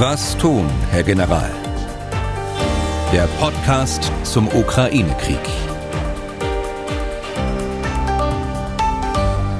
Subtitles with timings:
[0.00, 1.50] Was tun, Herr General?
[3.12, 5.40] Der Podcast zum Ukraine-Krieg.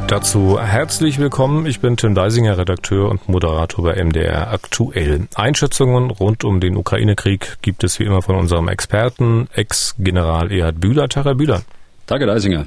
[0.06, 1.66] Dazu herzlich willkommen.
[1.66, 5.26] Ich bin Tim Deisinger, Redakteur und Moderator bei MDR Aktuell.
[5.34, 11.08] Einschätzungen rund um den Ukraine-Krieg gibt es wie immer von unserem Experten, Ex-General Erhard Bühler.
[11.08, 11.62] Tag, Herr Bühler.
[12.06, 12.66] Tage Deisinger.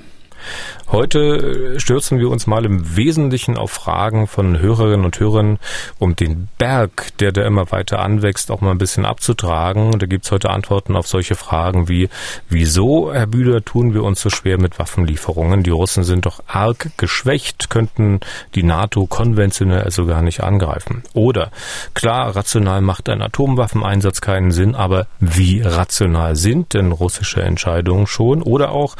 [0.91, 5.57] Heute stürzen wir uns mal im Wesentlichen auf Fragen von Hörerinnen und Hörern,
[5.99, 9.97] um den Berg, der da immer weiter anwächst, auch mal ein bisschen abzutragen.
[9.99, 12.09] Da gibt's heute Antworten auf solche Fragen wie,
[12.49, 15.63] wieso, Herr Bühler, tun wir uns so schwer mit Waffenlieferungen?
[15.63, 18.19] Die Russen sind doch arg geschwächt, könnten
[18.55, 21.03] die NATO konventionell also gar nicht angreifen.
[21.13, 21.51] Oder,
[21.93, 28.41] klar, rational macht ein Atomwaffeneinsatz keinen Sinn, aber wie rational sind denn russische Entscheidungen schon?
[28.41, 28.95] Oder auch,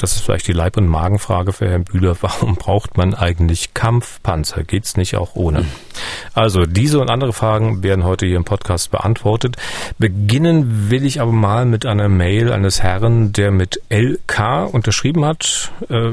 [0.00, 4.64] das ist vielleicht die Leib- und Magenfrage für Herrn Bühler, warum braucht man eigentlich Kampfpanzer?
[4.64, 5.66] Geht's nicht auch ohne?
[6.32, 9.56] Also diese und andere Fragen werden heute hier im Podcast beantwortet.
[9.98, 15.70] Beginnen will ich aber mal mit einer Mail eines Herrn, der mit LK unterschrieben hat.
[15.90, 16.12] Äh,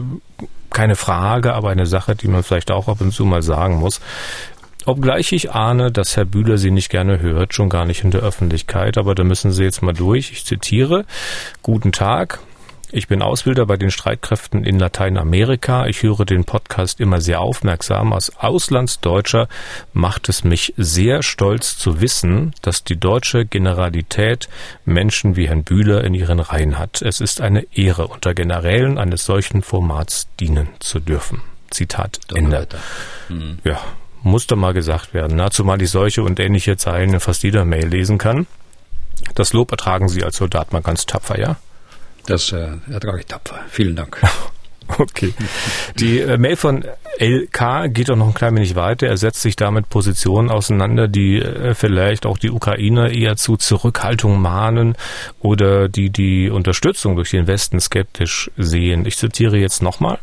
[0.69, 4.01] keine Frage, aber eine Sache, die man vielleicht auch ab und zu mal sagen muss.
[4.85, 8.21] Obgleich ich ahne, dass Herr Bühler Sie nicht gerne hört, schon gar nicht in der
[8.21, 10.31] Öffentlichkeit, aber da müssen Sie jetzt mal durch.
[10.31, 11.05] Ich zitiere,
[11.61, 12.39] Guten Tag,
[12.91, 15.87] ich bin Ausbilder bei den Streitkräften in Lateinamerika.
[15.87, 18.13] Ich höre den Podcast immer sehr aufmerksam.
[18.13, 19.47] Als Auslandsdeutscher
[19.93, 24.47] macht es mich sehr stolz zu wissen, dass die deutsche Generalität
[24.85, 27.01] Menschen wie Herrn Bühler in ihren Reihen hat.
[27.01, 31.41] Es ist eine Ehre, unter Generälen eines solchen Formats dienen zu dürfen.
[31.69, 32.67] Zitat Ende.
[33.27, 33.59] Mhm.
[33.65, 33.81] Ja,
[34.23, 35.35] muss doch mal gesagt werden.
[35.35, 38.47] Na, zumal ich solche und ähnliche Zeilen in fast jeder Mail lesen kann.
[39.35, 41.57] Das Lob ertragen Sie als Soldat mal ganz tapfer, ja?
[42.27, 43.59] Das äh, ertrage ich tapfer.
[43.69, 44.21] Vielen Dank.
[44.99, 45.33] Okay.
[45.99, 46.83] Die äh, Mail von
[47.19, 49.07] LK geht doch noch ein klein wenig weiter.
[49.07, 54.39] Er setzt sich damit Positionen auseinander, die äh, vielleicht auch die Ukrainer eher zu Zurückhaltung
[54.39, 54.95] mahnen
[55.39, 59.05] oder die die Unterstützung durch den Westen skeptisch sehen.
[59.05, 60.19] Ich zitiere jetzt nochmal.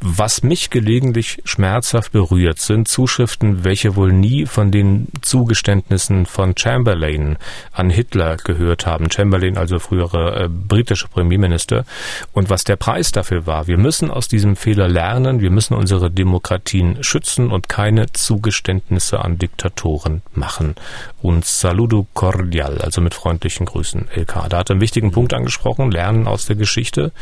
[0.00, 7.36] Was mich gelegentlich schmerzhaft berührt, sind Zuschriften, welche wohl nie von den Zugeständnissen von Chamberlain
[7.72, 9.10] an Hitler gehört haben.
[9.10, 11.84] Chamberlain, also frühere äh, britische Premierminister.
[12.32, 13.66] Und was der Preis dafür war.
[13.66, 15.40] Wir müssen aus diesem Fehler lernen.
[15.40, 20.74] Wir müssen unsere Demokratie Demokratien schützen und keine Zugeständnisse an Diktatoren machen.
[21.22, 24.48] Und saludo cordial, also mit freundlichen Grüßen, LK.
[24.48, 27.12] Da hat er einen wichtigen Punkt angesprochen, Lernen aus der Geschichte,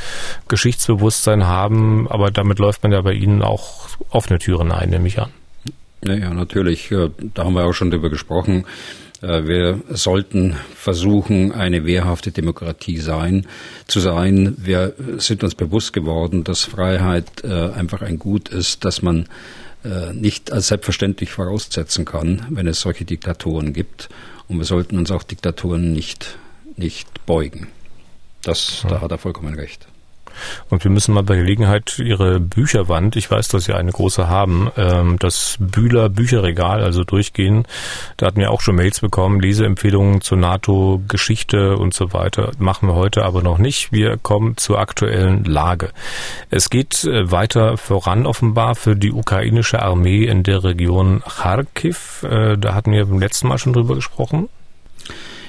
[0.49, 5.19] Geschichtsbewusstsein haben, aber damit läuft man ja bei Ihnen auch offene Türen ein, nehme ich
[5.19, 5.31] an.
[6.05, 6.91] Ja, ja, natürlich.
[7.35, 8.67] Da haben wir auch schon drüber gesprochen.
[9.23, 13.47] Äh, wir sollten versuchen, eine wehrhafte Demokratie sein,
[13.87, 14.55] zu sein.
[14.59, 19.29] Wir sind uns bewusst geworden, dass Freiheit äh, einfach ein Gut ist, dass man
[19.85, 24.09] äh, nicht als selbstverständlich voraussetzen kann, wenn es solche Diktatoren gibt.
[24.49, 26.39] Und wir sollten uns auch Diktatoren nicht,
[26.77, 27.69] nicht beugen.
[28.43, 28.91] Das, ja.
[28.91, 29.87] da hat er vollkommen recht.
[30.71, 34.71] Und wir müssen mal bei Gelegenheit Ihre Bücherwand, ich weiß, dass Sie eine große haben,
[34.77, 37.67] ähm, das Bühler Bücherregal, also durchgehen.
[38.17, 42.53] Da hatten wir auch schon Mails bekommen, Leseempfehlungen zur NATO, Geschichte und so weiter.
[42.59, 43.93] Machen wir heute aber noch nicht.
[43.93, 45.91] Wir kommen zur aktuellen Lage.
[46.51, 52.25] Es geht äh, weiter voran offenbar für die ukrainische Armee in der Region Kharkiv.
[52.29, 54.49] Äh, da hatten wir beim letzten Mal schon drüber gesprochen.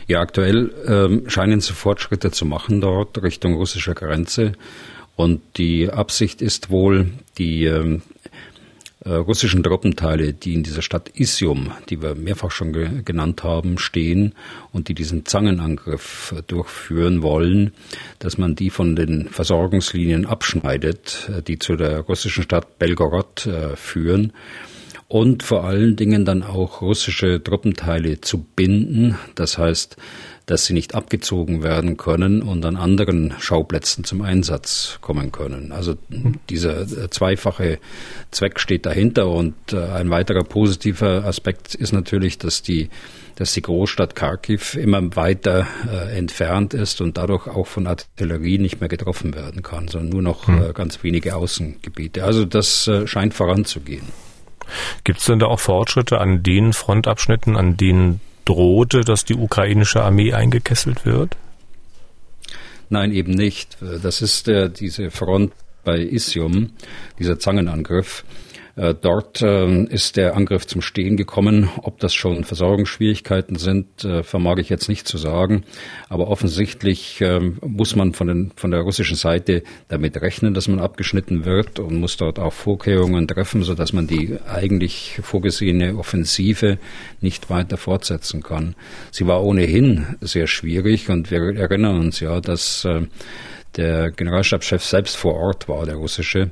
[0.10, 4.54] Ja, aktuell ähm, scheinen sie Fortschritte zu machen dort Richtung russischer Grenze.
[5.16, 8.02] Und die Absicht ist wohl, die ähm,
[9.06, 13.78] äh, russischen Truppenteile, die in dieser Stadt Isium, die wir mehrfach schon ge genannt haben,
[13.78, 14.34] stehen
[14.72, 17.76] und die diesen Zangenangriff äh, durchführen wollen,
[18.18, 23.76] dass man die von den Versorgungslinien abschneidet, äh, die zu der russischen Stadt Belgorod äh,
[23.76, 24.34] führen
[25.10, 29.18] und vor allen Dingen dann auch russische Truppenteile zu binden.
[29.34, 29.98] Das heißt,
[30.46, 35.72] dass sie nicht abgezogen werden können und an anderen Schauplätzen zum Einsatz kommen können.
[35.72, 35.96] Also
[36.50, 37.80] dieser zweifache
[38.32, 42.90] Zweck steht dahinter und äh, ein weiterer positiver Aspekt ist natürlich, dass die
[43.36, 48.82] dass die Großstadt Kharkiv immer weiter äh, entfernt ist und dadurch auch von Artillerie nicht
[48.82, 50.62] mehr getroffen werden kann, sondern nur noch hm.
[50.62, 52.26] äh, ganz wenige Außengebiete.
[52.26, 54.29] Also das äh, scheint voranzugehen.
[55.04, 60.02] Gibt es denn da auch Fortschritte an den Frontabschnitten, an denen drohte, dass die ukrainische
[60.02, 61.38] Armee eingekesselt wird?
[62.90, 63.78] Nein, eben nicht.
[64.02, 66.72] Das ist äh, diese Front bei Isium,
[67.20, 68.24] dieser Zangenangriff.
[68.80, 71.70] Äh, dort äh, ist der Angriff zum Stehen gekommen.
[71.84, 75.66] Ob das schon Versorgungsschwierigkeiten sind, äh, vermag ich jetzt nicht zu sagen.
[76.08, 77.24] Aber offensichtlich
[77.62, 82.00] muss man von, den, von der russischen Seite damit rechnen, dass man abgeschnitten wird und
[82.00, 86.78] muss dort auch Vorkehrungen treffen, sodass man die eigentlich vorgesehene Offensive
[87.22, 88.76] nicht weiter fortsetzen kann.
[89.12, 92.88] Sie war ohnehin sehr schwierig und wir erinnern uns ja, dass
[93.76, 96.52] der Generalstabschef selbst vor Ort war, der russische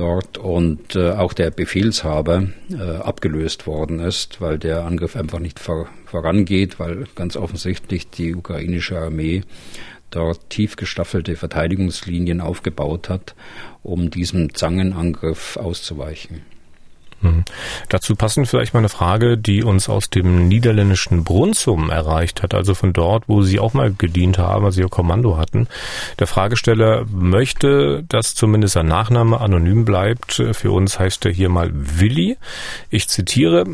[0.00, 5.60] dort und äh, auch der Befehlshaber äh, abgelöst worden ist, weil der Angriff einfach nicht
[5.60, 9.42] vor, vorangeht, weil ganz offensichtlich die ukrainische Armee
[10.10, 13.34] dort tief gestaffelte Verteidigungslinien aufgebaut hat,
[13.82, 16.42] um diesem Zangenangriff auszuweichen.
[17.22, 17.44] Mhm.
[17.88, 22.74] Dazu passend vielleicht mal eine Frage, die uns aus dem niederländischen Brunsum erreicht hat, also
[22.74, 25.68] von dort, wo Sie auch mal gedient haben, als Sie Ihr Kommando hatten.
[26.18, 30.42] Der Fragesteller möchte, dass zumindest sein Nachname anonym bleibt.
[30.52, 32.36] Für uns heißt er hier mal Willi.
[32.90, 33.66] Ich zitiere.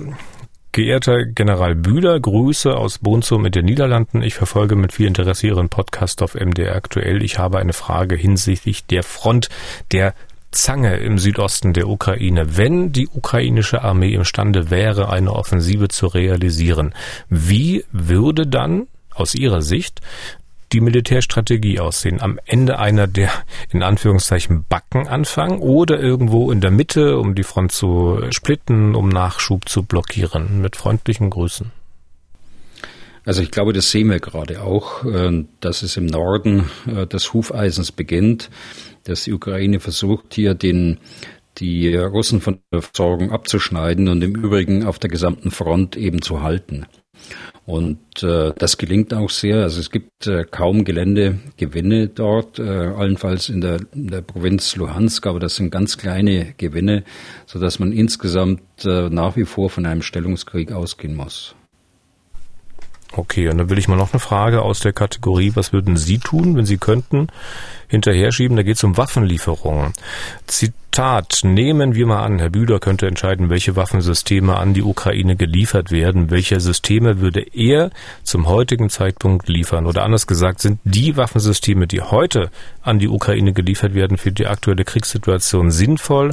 [0.73, 4.21] Geehrter General Bühler, Grüße aus Brunsum in den Niederlanden.
[4.21, 7.23] Ich verfolge mit viel Interesse Ihren Podcast auf MDR aktuell.
[7.23, 9.49] Ich habe eine Frage hinsichtlich der Front
[9.93, 10.13] der
[10.51, 16.95] Zange im Südosten der Ukraine, wenn die ukrainische Armee imstande wäre, eine Offensive zu realisieren,
[17.29, 20.01] wie würde dann aus Ihrer Sicht
[20.73, 22.21] die Militärstrategie aussehen?
[22.21, 23.31] Am Ende einer der
[23.71, 29.09] in Anführungszeichen Backen anfangen oder irgendwo in der Mitte, um die Front zu splitten, um
[29.09, 30.61] Nachschub zu blockieren?
[30.61, 31.71] Mit freundlichen Grüßen.
[33.25, 37.33] Also ich glaube, das sehen wir gerade auch, äh, dass es im Norden äh, des
[37.33, 38.51] Hufeisens beginnt
[39.09, 40.99] dass die Ukraine versucht, hier den,
[41.59, 46.43] die Russen von der Versorgung abzuschneiden und im Übrigen auf der gesamten Front eben zu
[46.43, 46.87] halten.
[47.65, 49.63] Und äh, das gelingt auch sehr.
[49.63, 55.27] Also es gibt äh, kaum Geländegewinne dort, äh, allenfalls in der, in der Provinz Luhansk,
[55.27, 57.03] aber das sind ganz kleine Gewinne,
[57.47, 61.57] so dass man insgesamt äh, nach wie vor von einem Stellungskrieg ausgehen muss.
[63.13, 66.19] Okay, und dann will ich mal noch eine Frage aus der Kategorie, was würden Sie
[66.19, 67.29] tun, wenn Sie könnten,
[67.89, 68.57] hinterher schieben?
[68.57, 69.93] Da geht es um Waffenlieferungen.
[70.97, 75.91] Zitat, nehmen wir mal an, Herr Büder könnte entscheiden, welche Waffensysteme an die Ukraine geliefert
[75.91, 76.31] werden.
[76.31, 77.91] Welche Systeme würde er
[78.23, 79.85] zum heutigen Zeitpunkt liefern?
[79.85, 82.51] Oder anders gesagt, sind die Waffensysteme, die heute
[82.81, 86.33] an die Ukraine geliefert werden, für die aktuelle Kriegssituation sinnvoll?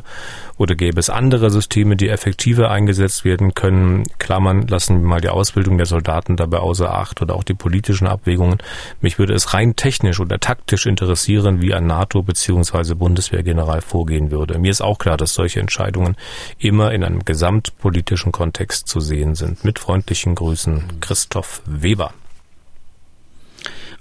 [0.57, 4.03] Oder gäbe es andere Systeme, die effektiver eingesetzt werden können?
[4.17, 8.07] Klammern lassen wir mal die Ausbildung der Soldaten dabei außer Acht oder auch die politischen
[8.07, 8.59] Abwägungen.
[9.01, 12.93] Mich würde es rein technisch oder taktisch interessieren, wie ein NATO- bzw.
[12.93, 14.52] Bundeswehrgeneral vorgehen würde.
[14.59, 16.15] Mir ist auch klar, dass solche Entscheidungen
[16.57, 19.63] immer in einem gesamtpolitischen Kontext zu sehen sind.
[19.63, 22.13] Mit freundlichen Grüßen, Christoph Weber.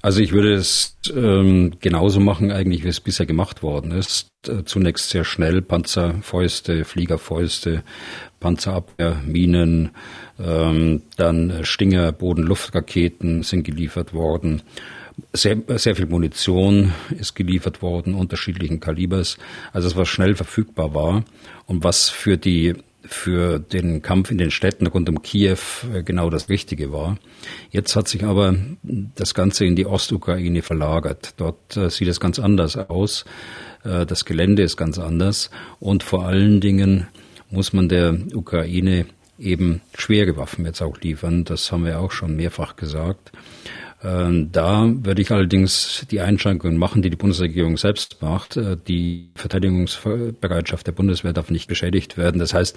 [0.02, 4.26] Also ich würde es ähm, genauso machen, eigentlich, wie es bisher gemacht worden ist.
[4.48, 7.84] Äh, zunächst sehr schnell Panzerfäuste, Fliegerfäuste,
[8.40, 9.90] Panzerabwehr, Minen,
[10.40, 14.62] ähm, dann Stinger, Boden-Luftraketen sind geliefert worden.
[15.32, 19.38] Sehr, sehr viel Munition ist geliefert worden, unterschiedlichen Kalibers.
[19.72, 21.24] Also es was schnell verfügbar war
[21.66, 22.74] und was für die
[23.04, 25.58] für den Kampf in den Städten rund um Kiew
[25.92, 27.18] äh, genau das Richtige war.
[27.70, 28.54] Jetzt hat sich aber
[29.16, 31.34] das Ganze in die Ostukraine verlagert.
[31.36, 33.24] Dort äh, sieht es ganz anders aus.
[33.84, 37.08] Äh, das Gelände ist ganz anders und vor allen Dingen
[37.50, 39.06] muss man der Ukraine
[39.38, 41.44] eben schwere Waffen jetzt auch liefern.
[41.44, 43.32] Das haben wir auch schon mehrfach gesagt.
[44.04, 48.56] Ähm, da würde ich allerdings die Einschränkungen machen, die die Bundesregierung selbst macht.
[48.56, 52.40] Äh, die Verteidigungsbereitschaft der Bundeswehr darf nicht geschädigt werden.
[52.40, 52.76] Das heißt,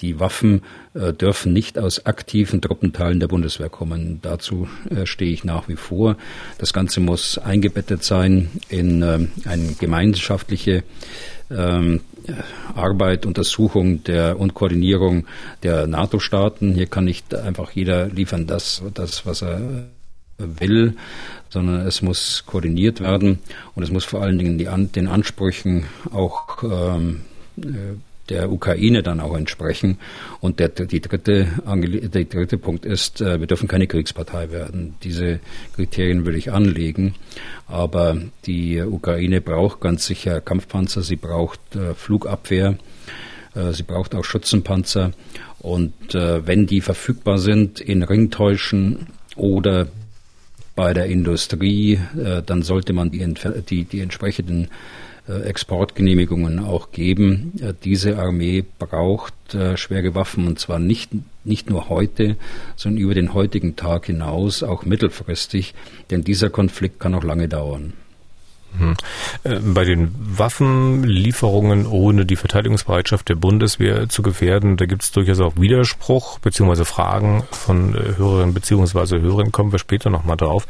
[0.00, 0.62] die Waffen
[0.94, 4.18] äh, dürfen nicht aus aktiven Truppenteilen der Bundeswehr kommen.
[4.20, 6.16] Dazu äh, stehe ich nach wie vor.
[6.58, 10.82] Das Ganze muss eingebettet sein in eine gemeinschaftliche
[11.50, 12.00] ähm,
[12.74, 15.26] Arbeit, Untersuchung der und Koordinierung
[15.62, 16.74] der NATO-Staaten.
[16.74, 19.88] Hier kann nicht einfach jeder liefern das, das was er
[20.38, 20.96] will,
[21.50, 23.40] sondern es muss koordiniert werden
[23.74, 27.20] und es muss vor allen Dingen die, den Ansprüchen auch ähm,
[28.28, 29.98] der Ukraine dann auch entsprechen.
[30.40, 34.94] Und der, die dritte, der dritte Punkt ist, äh, wir dürfen keine Kriegspartei werden.
[35.02, 35.40] Diese
[35.74, 37.14] Kriterien will ich anlegen.
[37.66, 38.16] Aber
[38.46, 42.76] die Ukraine braucht ganz sicher Kampfpanzer, sie braucht äh, Flugabwehr,
[43.54, 45.12] äh, sie braucht auch Schützenpanzer.
[45.60, 49.88] Und wenn die verfügbar sind in Ringtäuschen oder
[50.78, 53.34] bei der Industrie, äh, dann sollte man die,
[53.68, 54.68] die, die entsprechenden
[55.28, 57.52] äh, Exportgenehmigungen auch geben.
[57.60, 59.34] Äh, diese Armee braucht
[59.76, 61.10] schwere Waffen und zwar nicht,
[61.42, 62.36] nicht nur heute,
[62.76, 65.74] sondern über den heutigen Tag hinaus, auch mittelfristig,
[66.10, 67.94] denn dieser Konflikt kann auch lange dauern.
[68.76, 68.96] Hm.
[69.44, 75.40] Äh, bei den Waffenlieferungen ohne die Verteidigungsbereitschaft der Bundeswehr zu gefährden, da gibt es durchaus
[75.40, 76.84] auch Widerspruch bzw.
[76.84, 79.20] Fragen von äh, Hörerinnen bzw.
[79.20, 80.66] Hörern, kommen wir später nochmal drauf.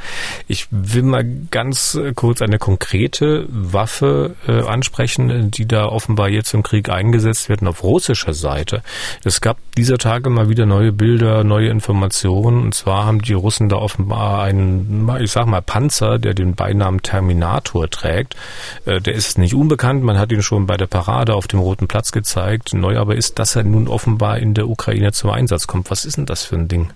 [0.46, 6.54] Ich will mal ganz äh, kurz eine konkrete Waffe äh, ansprechen, die da offenbar jetzt
[6.54, 8.82] im Krieg eingesetzt werden auf russischer Seite.
[9.24, 13.68] Es gab dieser Tage mal wieder neue Bilder, neue Informationen und zwar haben die Russen
[13.68, 18.36] da offenbar einen, ich sag mal, Panzer, der den Beinamen Terminator trägt.
[18.84, 21.88] Äh, der ist nicht unbekannt, man hat ihn schon bei der Parade auf dem Roten
[21.88, 22.74] Platz gezeigt.
[22.74, 25.90] Neu aber ist, dass er nun offenbar in der Ukraine zum Einsatz kommt.
[25.90, 26.90] Was ist denn das für ein Ding?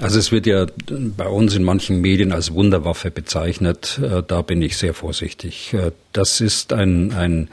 [0.00, 4.00] Also es wird ja bei uns in manchen Medien als Wunderwaffe bezeichnet.
[4.00, 5.74] Äh, da bin ich sehr vorsichtig.
[5.74, 7.48] Äh, das ist ein, ein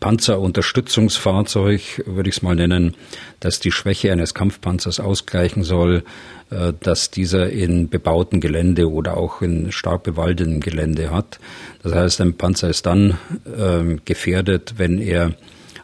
[0.00, 2.94] Panzerunterstützungsfahrzeug, würde ich es mal nennen,
[3.40, 6.04] das die Schwäche eines Kampfpanzers ausgleichen soll,
[6.50, 11.38] äh, dass dieser in bebauten Gelände oder auch in stark bewaldeten Gelände hat.
[11.82, 15.34] Das heißt, ein Panzer ist dann äh, gefährdet, wenn er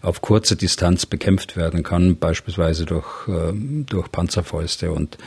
[0.03, 4.93] auf kurze Distanz bekämpft werden kann, beispielsweise durch, äh, durch Panzerfäuste.
[4.93, 5.19] Und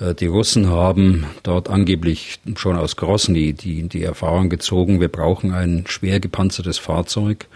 [0.00, 5.52] äh, die Russen haben dort angeblich schon aus Grosny die, die Erfahrung gezogen, wir brauchen
[5.52, 7.46] ein schwer gepanzertes Fahrzeug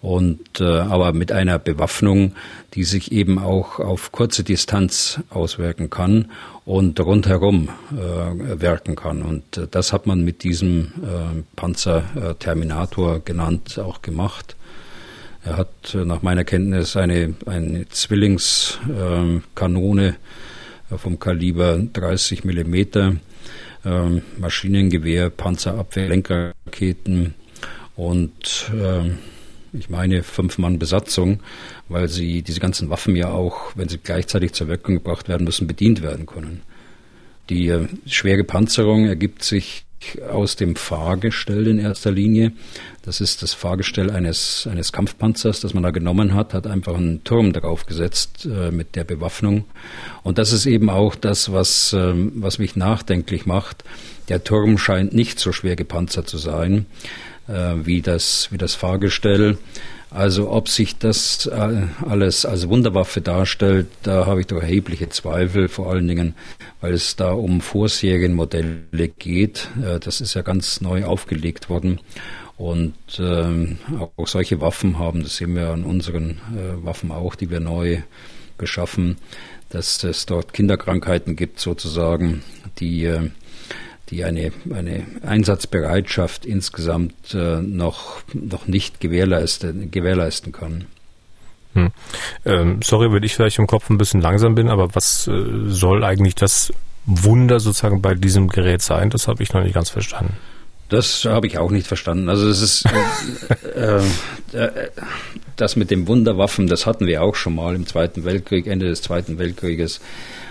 [0.00, 2.34] und äh, aber mit einer Bewaffnung,
[2.74, 6.30] die sich eben auch auf kurze Distanz auswirken kann
[6.64, 9.22] und rundherum äh, wirken kann.
[9.22, 14.54] Und äh, das hat man mit diesem äh, Panzer äh, Terminator genannt auch gemacht.
[15.44, 20.14] Er hat äh, nach meiner Kenntnis eine, eine Zwillingskanone
[20.90, 23.16] äh, vom Kaliber 30 Millimeter,
[23.84, 27.34] äh, Maschinengewehr, Panzerabwehr, Lenkraketen
[27.96, 29.10] und äh,
[29.72, 31.40] ich meine, fünf Mann Besatzung,
[31.88, 35.66] weil sie diese ganzen Waffen ja auch, wenn sie gleichzeitig zur Wirkung gebracht werden müssen,
[35.66, 36.62] bedient werden können.
[37.48, 39.84] Die äh, schwere Panzerung ergibt sich
[40.30, 42.52] aus dem Fahrgestell in erster Linie.
[43.02, 47.24] Das ist das Fahrgestell eines, eines Kampfpanzers, das man da genommen hat, hat einfach einen
[47.24, 49.64] Turm darauf gesetzt äh, mit der Bewaffnung.
[50.22, 53.84] Und das ist eben auch das, was, ähm, was mich nachdenklich macht.
[54.28, 56.86] Der Turm scheint nicht so schwer gepanzert zu sein
[57.48, 59.58] äh, wie, das, wie das Fahrgestell.
[60.10, 65.68] Also ob sich das äh, alles als Wunderwaffe darstellt, da habe ich doch erhebliche Zweifel,
[65.68, 66.34] vor allen Dingen,
[66.80, 69.68] weil es da um Vorserienmodelle geht.
[69.82, 72.00] Äh, das ist ja ganz neu aufgelegt worden.
[72.56, 73.78] Und ähm,
[74.16, 77.98] auch solche Waffen haben, das sehen wir an unseren äh, Waffen auch, die wir neu
[78.56, 79.16] beschaffen,
[79.68, 82.42] dass es dort Kinderkrankheiten gibt sozusagen,
[82.80, 83.30] die äh,
[84.10, 90.86] die eine, eine Einsatzbereitschaft insgesamt äh, noch, noch nicht gewährleisten, gewährleisten kann.
[91.74, 91.90] Hm.
[92.44, 96.04] Ähm, sorry, wenn ich vielleicht im Kopf ein bisschen langsam bin, aber was äh, soll
[96.04, 96.72] eigentlich das
[97.04, 99.10] Wunder sozusagen bei diesem Gerät sein?
[99.10, 100.36] Das habe ich noch nicht ganz verstanden.
[100.88, 102.30] Das habe ich auch nicht verstanden.
[102.30, 102.84] Also es ist
[103.74, 103.98] äh,
[104.56, 104.88] äh,
[105.56, 109.02] das mit den Wunderwaffen, das hatten wir auch schon mal im Zweiten Weltkrieg, Ende des
[109.02, 110.00] Zweiten Weltkrieges.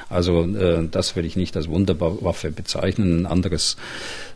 [0.09, 3.21] Also äh, das würde ich nicht als Wunderwaffe bezeichnen.
[3.21, 3.77] Ein anderes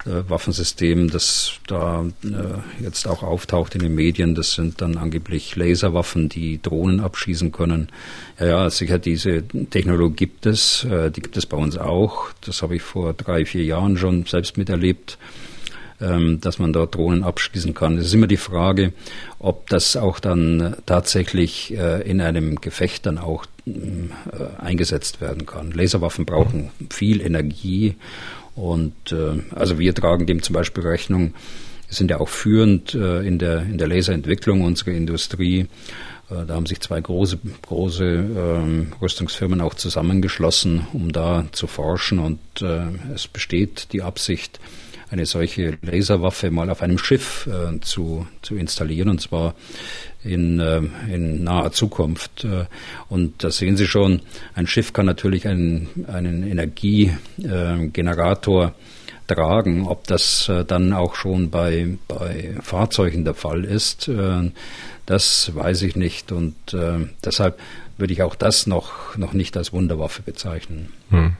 [0.05, 5.55] äh, Waffensystem, das da äh, jetzt auch auftaucht in den Medien, das sind dann angeblich
[5.55, 7.89] Laserwaffen, die Drohnen abschießen können.
[8.39, 12.31] Ja, ja sicher, diese Technologie gibt es, äh, die gibt es bei uns auch.
[12.41, 15.17] Das habe ich vor drei, vier Jahren schon selbst miterlebt
[16.01, 17.98] dass man dort Drohnen abschließen kann.
[17.98, 18.93] Es ist immer die Frage,
[19.38, 23.72] ob das auch dann tatsächlich äh, in einem Gefecht dann auch äh,
[24.58, 25.72] eingesetzt werden kann.
[25.72, 27.96] Laserwaffen brauchen viel Energie
[28.55, 31.36] und äh, also wir tragen dem zum Beispiel Rechnung,
[31.88, 35.67] sind ja auch führend in der, in der Laserentwicklung unserer Industrie.
[36.29, 42.20] Da haben sich zwei große, große ähm, Rüstungsfirmen auch zusammengeschlossen, um da zu forschen.
[42.20, 44.62] Und äh, es besteht die Absicht,
[45.11, 49.55] eine solche Laserwaffe mal auf einem Schiff äh, zu, zu installieren, und zwar
[50.23, 50.81] in, äh,
[51.13, 52.45] in naher Zukunft.
[52.45, 52.63] Äh,
[53.09, 54.21] und da sehen Sie schon,
[54.55, 58.71] ein Schiff kann natürlich einen, einen Energiegenerator äh,
[59.33, 59.85] tragen.
[59.85, 64.09] Ob das äh, dann auch schon bei, bei Fahrzeugen der Fall ist,
[65.05, 66.31] das weiß ich nicht.
[66.31, 66.55] Und
[67.25, 67.59] deshalb
[67.97, 70.93] würde ich auch das noch, noch nicht als Wunderwaffe bezeichnen.
[71.09, 71.33] Hm.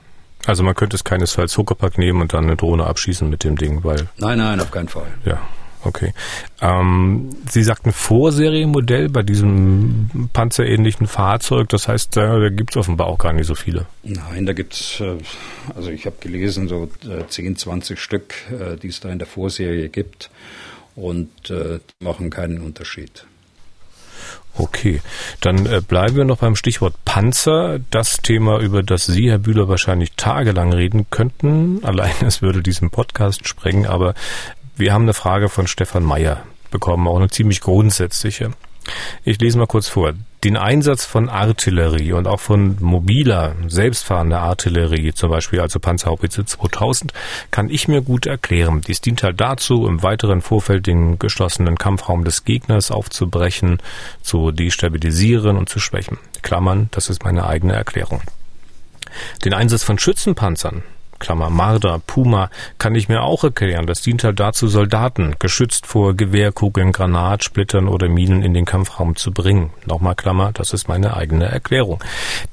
[0.46, 3.84] Also man könnte es keinesfalls Huckepack nehmen und dann eine Drohne abschießen mit dem Ding,
[3.84, 4.08] weil.
[4.18, 5.08] Nein, nein, auf keinen Fall.
[5.26, 5.40] Ja.
[5.84, 6.14] Okay.
[6.62, 11.70] Ähm, Sie sagten Vorserienmodell bei diesem panzerähnlichen Fahrzeug.
[11.70, 13.88] Das heißt, da, da gibt es offenbar auch gar nicht so viele.
[14.04, 15.18] Nein, da gibt es, äh,
[15.76, 19.28] also ich habe gelesen, so äh, 10, 20 Stück, äh, die es da in der
[19.28, 20.30] Vorserie gibt.
[20.96, 23.26] Und äh, die machen keinen Unterschied.
[24.58, 25.02] Okay,
[25.40, 27.80] dann äh, bleiben wir noch beim Stichwort Panzer.
[27.90, 31.80] Das Thema, über das Sie, Herr Bühler, wahrscheinlich tagelang reden könnten.
[31.84, 34.14] Allein es würde diesen Podcast sprengen, aber
[34.76, 38.52] Wir haben eine Frage von Stefan Meyer bekommen, auch eine ziemlich grundsätzliche.
[39.24, 40.14] Ich lese mal kurz vor.
[40.44, 47.14] Den Einsatz von Artillerie und auch von mobiler, selbstfahrender Artillerie, zum Beispiel also Panzerhaubitze 2000,
[47.52, 48.82] kann ich mir gut erklären.
[48.82, 53.84] Dies dient halt dazu, im weiteren Vorfeld den geschlossenen Kampfraum des Gegners aufzubrechen,
[54.24, 56.18] zu destabilisieren und zu schwächen.
[56.42, 58.22] Klammern, das ist meine eigene Erklärung.
[59.46, 60.82] Den Einsatz von Schützenpanzern
[61.22, 63.86] Klammer Marder, Puma, kann ich mir auch erklären.
[63.86, 69.32] Das dient halt dazu, Soldaten geschützt vor Gewehrkugeln, Granatsplittern oder Minen in den Kampfraum zu
[69.32, 69.72] bringen.
[69.86, 72.04] Nochmal Klammer, das ist meine eigene Erklärung.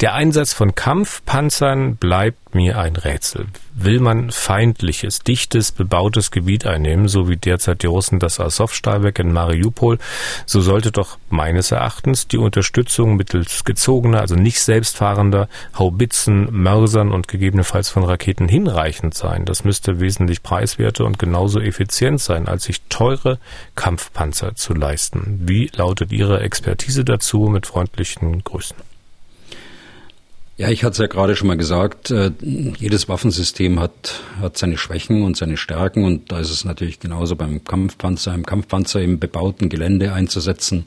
[0.00, 3.46] Der Einsatz von Kampfpanzern bleibt mir ein Rätsel.
[3.74, 9.32] Will man feindliches, dichtes, bebautes Gebiet einnehmen, so wie derzeit die Russen das Azov-Stahlwerk in
[9.32, 9.98] Mariupol,
[10.46, 17.28] so sollte doch meines Erachtens die Unterstützung mittels gezogener, also nicht selbstfahrender Haubitzen, Mörsern und
[17.28, 19.44] gegebenenfalls von Raketen hinreichend sein.
[19.44, 23.38] Das müsste wesentlich preiswerter und genauso effizient sein, als sich teure
[23.74, 25.40] Kampfpanzer zu leisten.
[25.46, 27.48] Wie lautet Ihre Expertise dazu?
[27.48, 28.87] Mit freundlichen Grüßen.
[30.58, 34.76] Ja, ich hatte es ja gerade schon mal gesagt, äh, jedes Waffensystem hat, hat seine
[34.76, 39.20] Schwächen und seine Stärken und da ist es natürlich genauso beim Kampfpanzer, im Kampfpanzer im
[39.20, 40.86] bebauten Gelände einzusetzen,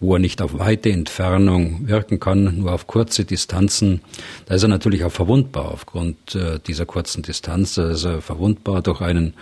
[0.00, 4.02] wo er nicht auf weite Entfernung wirken kann, nur auf kurze Distanzen.
[4.44, 7.76] Da ist er natürlich auch verwundbar aufgrund äh, dieser kurzen Distanz.
[7.76, 9.32] Da ist er verwundbar durch einen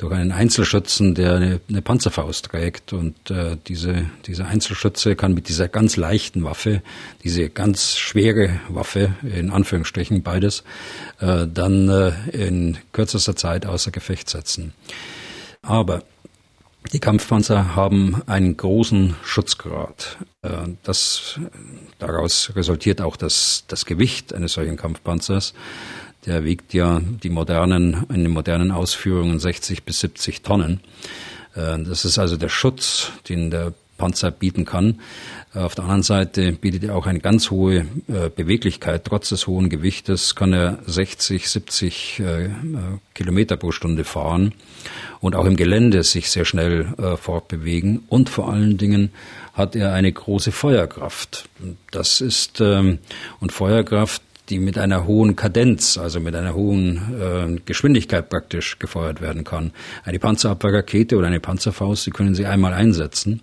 [0.00, 2.94] durch einen Einzelschützen, der eine, eine Panzerfaust trägt.
[2.94, 6.82] Und äh, diese, dieser Einzelschütze kann mit dieser ganz leichten Waffe,
[7.22, 10.64] diese ganz schwere Waffe, in Anführungsstrichen beides,
[11.20, 14.72] äh, dann äh, in kürzester Zeit außer Gefecht setzen.
[15.60, 16.02] Aber
[16.94, 20.16] die Kampfpanzer haben einen großen Schutzgrad.
[20.40, 20.48] Äh,
[20.82, 21.38] das,
[21.98, 25.52] daraus resultiert auch das, das Gewicht eines solchen Kampfpanzers.
[26.26, 30.80] Der wiegt ja die modernen, in den modernen Ausführungen 60 bis 70 Tonnen.
[31.54, 35.00] Äh, das ist also der Schutz, den der Panzer bieten kann.
[35.54, 39.04] Äh, auf der anderen Seite bietet er auch eine ganz hohe äh, Beweglichkeit.
[39.06, 42.22] Trotz des hohen Gewichtes kann er 60, 70
[43.14, 44.52] Kilometer pro Stunde fahren
[45.20, 48.02] und auch im Gelände sich sehr schnell fortbewegen.
[48.08, 49.10] Und vor allen Dingen
[49.54, 51.48] hat er eine große Feuerkraft.
[51.90, 52.98] Das ist, ähm,
[53.40, 59.20] und Feuerkraft die mit einer hohen Kadenz, also mit einer hohen äh, Geschwindigkeit praktisch gefeuert
[59.20, 59.72] werden kann.
[60.04, 63.40] Eine Panzerabwehrrakete oder eine Panzerfaust, die können Sie einmal einsetzen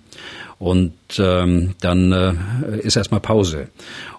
[0.60, 2.34] und ähm, dann äh,
[2.80, 3.70] ist erstmal Pause.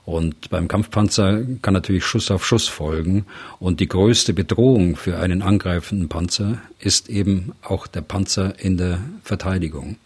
[0.05, 3.27] Und beim Kampfpanzer kann natürlich Schuss auf Schuss folgen.
[3.59, 9.01] Und die größte Bedrohung für einen angreifenden Panzer ist eben auch der Panzer in der
[9.23, 9.97] Verteidigung.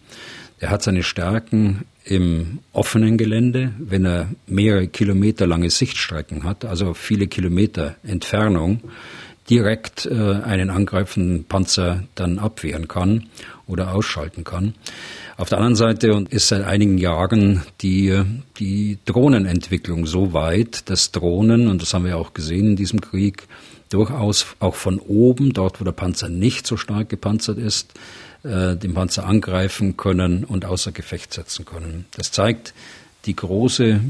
[0.63, 6.95] Er hat seine Stärken im offenen Gelände, wenn er mehrere Kilometer lange Sichtstrecken hat, also
[6.95, 8.81] viele Kilometer Entfernung,
[9.51, 13.25] direkt äh, einen angreifenden Panzer dann abwehren kann
[13.67, 14.75] oder ausschalten kann.
[15.37, 18.23] Auf der anderen Seite ist seit einigen Jahren die,
[18.61, 23.49] die Drohnenentwicklung so weit, dass Drohnen, und das haben wir auch gesehen in diesem Krieg,
[23.89, 27.95] durchaus auch von oben, dort wo der Panzer nicht so stark gepanzert ist,
[28.45, 32.07] äh, den Panzer angreifen können und außer Gefecht setzen können.
[32.17, 32.75] Das zeigt
[33.25, 34.01] die große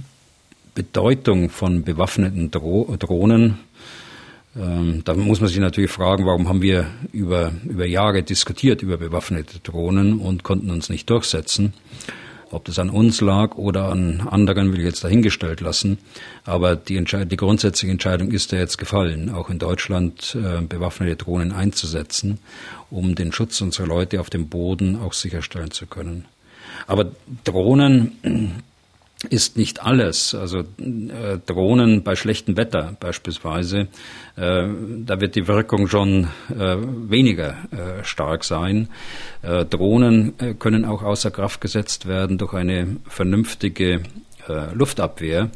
[0.75, 3.59] Bedeutung von bewaffneten Dro Drohnen.
[4.57, 8.97] Ähm, da muss man sich natürlich fragen, warum haben wir über, über Jahre diskutiert über
[8.97, 11.73] bewaffnete Drohnen und konnten uns nicht durchsetzen.
[12.53, 15.99] Ob das an uns lag oder an anderen, will ich jetzt dahingestellt lassen.
[16.45, 21.53] Aber die, die grundsätzliche Entscheidung ist ja jetzt gefallen, auch in Deutschland äh, bewaffnete Drohnen
[21.53, 22.39] einzusetzen,
[22.91, 26.27] um den Schutz unserer Leute auf dem Boden auch sicherstellen zu können.
[26.87, 27.11] Aber
[27.45, 28.63] Drohnen
[29.31, 30.35] ist nicht alles.
[30.35, 33.89] Also äh, Drohnen bei schlechtem Wetter beispielsweise,
[34.37, 34.69] äh,
[35.05, 38.89] da wird die Wirkung schon äh, weniger äh, stark sein.
[39.43, 44.03] Äh, Drohnen äh, können auch außer Kraft gesetzt werden durch eine vernünftige
[44.75, 45.51] Luftabwehr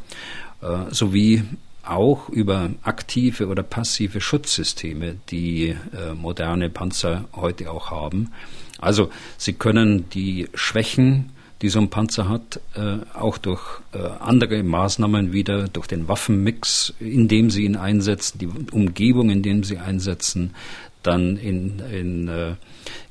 [0.91, 1.43] sowie
[1.83, 5.75] auch über aktive oder passive Schutzsysteme, die
[6.15, 8.31] moderne Panzer heute auch haben.
[8.79, 14.63] Also sie können die Schwächen die so ein Panzer hat, äh, auch durch äh, andere
[14.63, 19.79] Maßnahmen wieder, durch den Waffenmix, in dem sie ihn einsetzen, die Umgebung, in dem sie
[19.79, 20.55] einsetzen,
[21.03, 22.55] dann in, in äh,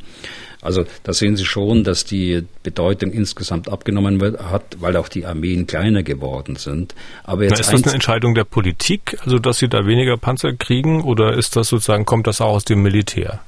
[0.61, 5.27] Also da sehen Sie schon, dass die Bedeutung insgesamt abgenommen wird, hat, weil auch die
[5.27, 6.95] Armeen kleiner geworden sind.
[7.23, 10.53] Aber jetzt Na, ist das eine Entscheidung der Politik, also dass Sie da weniger Panzer
[10.53, 13.41] kriegen, oder ist das sozusagen kommt das auch aus dem Militär?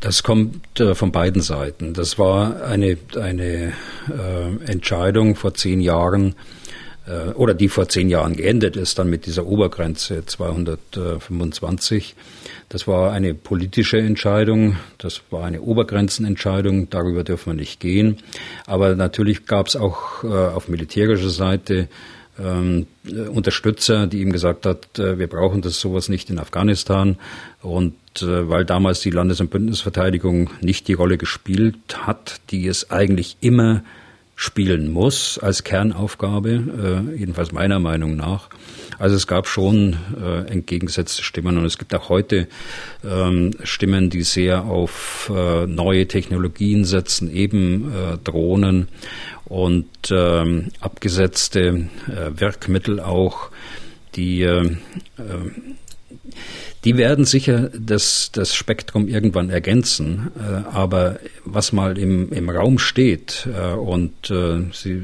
[0.00, 1.92] Das kommt äh, von beiden Seiten.
[1.92, 3.72] Das war eine, eine
[4.08, 6.36] äh, Entscheidung vor zehn Jahren
[7.06, 12.14] äh, oder die vor zehn Jahren geendet ist, dann mit dieser Obergrenze 225.
[12.68, 18.18] Das war eine politische Entscheidung, das war eine Obergrenzenentscheidung, darüber dürfen wir nicht gehen.
[18.66, 21.88] Aber natürlich gab es auch äh, auf militärischer Seite
[22.38, 22.86] ähm,
[23.30, 27.16] Unterstützer, die ihm gesagt hat, äh, wir brauchen das sowas nicht in Afghanistan.
[27.62, 31.76] Und äh, weil damals die Landes- und Bündnisverteidigung nicht die Rolle gespielt
[32.06, 33.82] hat, die es eigentlich immer
[34.36, 38.48] spielen muss als Kernaufgabe, äh, jedenfalls meiner Meinung nach.
[38.96, 42.46] Also es gab schon äh, entgegengesetzte Stimmen und es gibt auch heute
[43.04, 47.92] ähm, Stimmen, die sehr auf neue Technologien setzen, eben
[48.24, 48.88] Drohnen
[49.44, 53.50] und ähm, abgesetzte Werkmittel auch,
[54.14, 54.46] die
[56.84, 62.78] die werden sicher das, das Spektrum irgendwann ergänzen, äh, aber was mal im, im Raum
[62.78, 65.02] steht, äh, und äh, Sie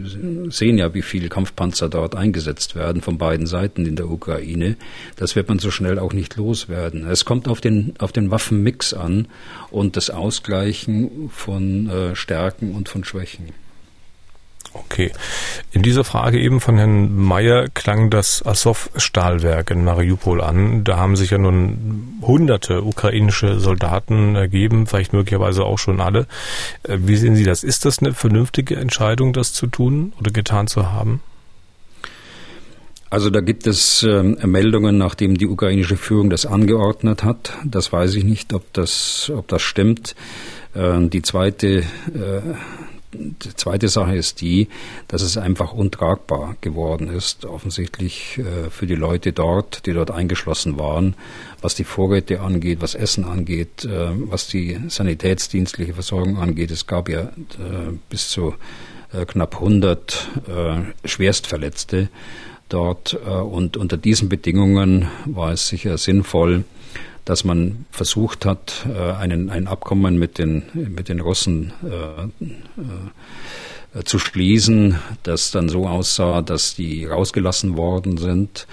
[0.50, 4.76] sehen ja, wie viele Kampfpanzer dort eingesetzt werden von beiden Seiten in der Ukraine,
[5.16, 7.06] das wird man so schnell auch nicht loswerden.
[7.06, 9.26] Es kommt auf den, auf den Waffenmix an
[9.70, 13.63] und das Ausgleichen von äh, Stärken und von Schwächen.
[14.74, 15.12] Okay.
[15.70, 20.82] In dieser Frage eben von Herrn Mayer klang das Azov-Stahlwerk in Mariupol an.
[20.82, 26.26] Da haben sich ja nun hunderte ukrainische Soldaten ergeben, vielleicht möglicherweise auch schon alle.
[26.82, 27.62] Äh, wie sehen Sie das?
[27.62, 31.20] Ist das eine vernünftige Entscheidung, das zu tun oder getan zu haben?
[33.10, 37.52] Also da gibt es äh, Meldungen, nachdem die ukrainische Führung das angeordnet hat.
[37.64, 40.16] Das weiß ich nicht, ob das, ob das stimmt.
[40.74, 42.40] Äh, die zweite äh,
[43.14, 44.68] die zweite Sache ist die,
[45.08, 50.78] dass es einfach untragbar geworden ist, offensichtlich äh, für die Leute dort, die dort eingeschlossen
[50.78, 51.14] waren,
[51.60, 56.70] was die Vorräte angeht, was Essen angeht, äh, was die sanitätsdienstliche Versorgung angeht.
[56.70, 58.54] Es gab ja äh, bis zu
[59.28, 60.28] knapp 100
[61.04, 62.08] Schwerstverletzte
[62.68, 66.64] dort und unter diesen Bedingungen war es sicher sinnvoll,
[67.24, 74.04] dass man versucht hat, äh, einen, ein Abkommen mit den, mit den Russen äh, äh,
[74.04, 78.66] zu schließen, das dann so aussah, dass die rausgelassen worden sind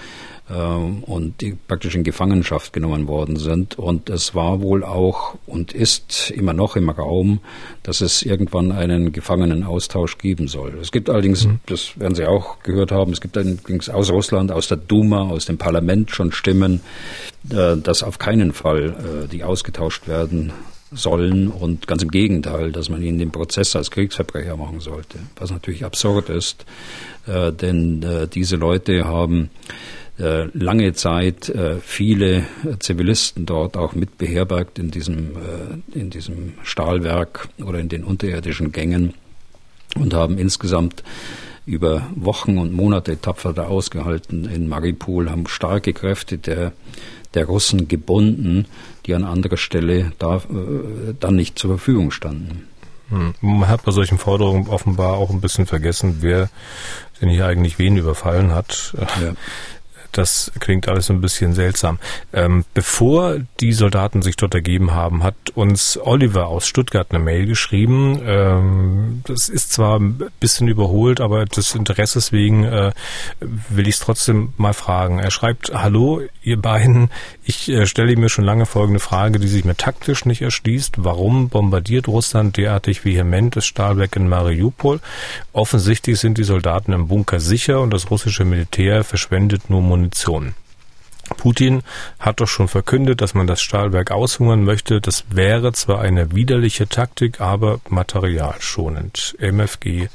[0.52, 3.78] und die praktisch in Gefangenschaft genommen worden sind.
[3.78, 7.40] Und es war wohl auch und ist immer noch im Raum,
[7.82, 10.78] dass es irgendwann einen Gefangenenaustausch geben soll.
[10.80, 11.60] Es gibt allerdings, mhm.
[11.66, 15.46] das werden Sie auch gehört haben, es gibt allerdings aus Russland, aus der Duma, aus
[15.46, 16.80] dem Parlament schon Stimmen,
[17.50, 20.52] äh, dass auf keinen Fall äh, die ausgetauscht werden
[20.90, 25.50] sollen und ganz im Gegenteil, dass man ihnen den Prozess als Kriegsverbrecher machen sollte, was
[25.50, 26.66] natürlich absurd ist,
[27.26, 29.48] äh, denn diese Leute haben
[30.52, 32.44] lange Zeit äh, viele
[32.78, 38.72] Zivilisten dort auch mit beherbergt in diesem, äh, in diesem Stahlwerk oder in den unterirdischen
[38.72, 39.14] Gängen
[39.96, 41.02] und haben insgesamt
[41.66, 46.72] über Wochen und Monate tapfer da ausgehalten in Maripol, haben starke Kräfte der,
[47.34, 48.66] der Russen gebunden,
[49.06, 52.68] die an anderer Stelle da, äh, dann nicht zur Verfügung standen.
[53.10, 53.34] Hm.
[53.40, 56.48] Man hat bei solchen Forderungen offenbar auch ein bisschen vergessen, wer
[57.20, 58.94] denn hier eigentlich wen überfallen hat.
[59.20, 59.34] Ja.
[60.12, 61.98] Das klingt alles ein bisschen seltsam.
[62.32, 67.46] Ähm, bevor die Soldaten sich dort ergeben haben, hat uns Oliver aus Stuttgart eine Mail
[67.46, 68.20] geschrieben.
[68.24, 72.92] Ähm, das ist zwar ein bisschen überholt, aber des Interesses wegen äh,
[73.40, 75.18] will ich es trotzdem mal fragen.
[75.18, 77.10] Er schreibt, hallo, ihr beiden,
[77.44, 80.96] ich äh, stelle mir schon lange folgende Frage, die sich mir taktisch nicht erschließt.
[80.98, 85.00] Warum bombardiert Russland derartig vehement das Stahlwerk in Mariupol?
[85.52, 90.54] Offensichtlich sind die Soldaten im Bunker sicher und das russische Militär verschwendet nur Munition.
[91.36, 91.82] Putin
[92.18, 95.00] hat doch schon verkündet, dass man das Stahlwerk aushungern möchte.
[95.00, 99.36] Das wäre zwar eine widerliche Taktik, aber materialschonend.
[99.38, 100.08] MFG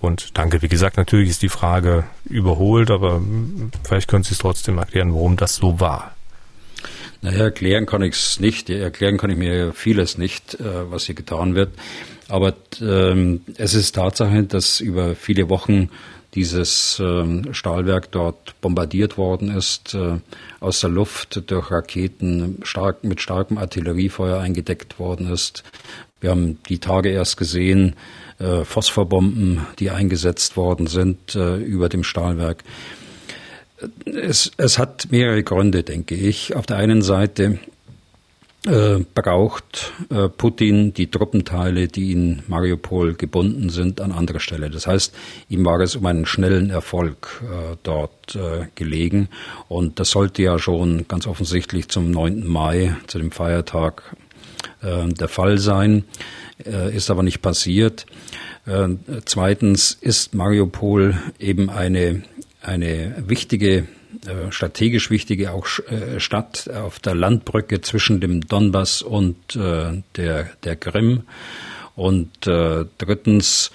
[0.00, 0.62] und danke.
[0.62, 3.20] Wie gesagt, natürlich ist die Frage überholt, aber
[3.82, 6.14] vielleicht können Sie es trotzdem erklären, warum das so war.
[7.20, 8.70] Naja, erklären kann ich es nicht.
[8.70, 11.72] Erklären kann ich mir vieles nicht, äh, was hier getan wird.
[12.28, 15.90] Aber ähm, es ist Tatsache, dass über viele Wochen
[16.34, 20.18] dieses ähm, Stahlwerk dort bombardiert worden ist, äh,
[20.60, 25.62] aus der Luft durch Raketen stark, mit starkem Artilleriefeuer eingedeckt worden ist.
[26.20, 27.94] Wir haben die Tage erst gesehen,
[28.38, 32.64] äh, Phosphorbomben, die eingesetzt worden sind äh, über dem Stahlwerk.
[34.06, 36.56] Es, es hat mehrere Gründe, denke ich.
[36.56, 37.58] Auf der einen Seite
[38.66, 44.70] äh, braucht äh, Putin die Truppenteile, die in Mariupol gebunden sind, an anderer Stelle.
[44.70, 45.14] Das heißt,
[45.48, 49.28] ihm war es um einen schnellen Erfolg äh, dort äh, gelegen.
[49.68, 52.46] Und das sollte ja schon ganz offensichtlich zum 9.
[52.46, 54.16] Mai, zu dem Feiertag,
[54.82, 56.04] äh, der Fall sein,
[56.64, 58.06] äh, ist aber nicht passiert.
[59.26, 62.22] Zweitens ist Mariupol eben eine,
[62.62, 63.84] eine wichtige äh,
[64.50, 70.76] strategisch wichtige auch äh, Stadt auf der Landbrücke zwischen dem Donbass und äh, der, der
[70.76, 71.22] Krim.
[71.96, 73.70] Und äh, drittens,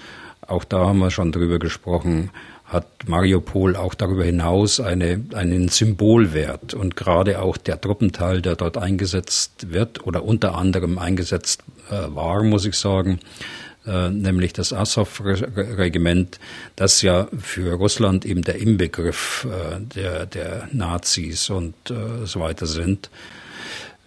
[0.46, 2.30] auch da haben wir schon drüber gesprochen,
[2.64, 6.72] hat Mariupol auch darüber hinaus eine, einen Symbolwert.
[6.74, 12.42] Und gerade auch der Truppenteil, der dort eingesetzt wird oder unter anderem eingesetzt äh, war,
[12.44, 16.38] muss ich sagen, äh, nämlich das Azov-Regiment,
[16.76, 22.66] das ja für Russland eben der Inbegriff äh, der, der Nazis und äh, so weiter
[22.66, 23.10] sind.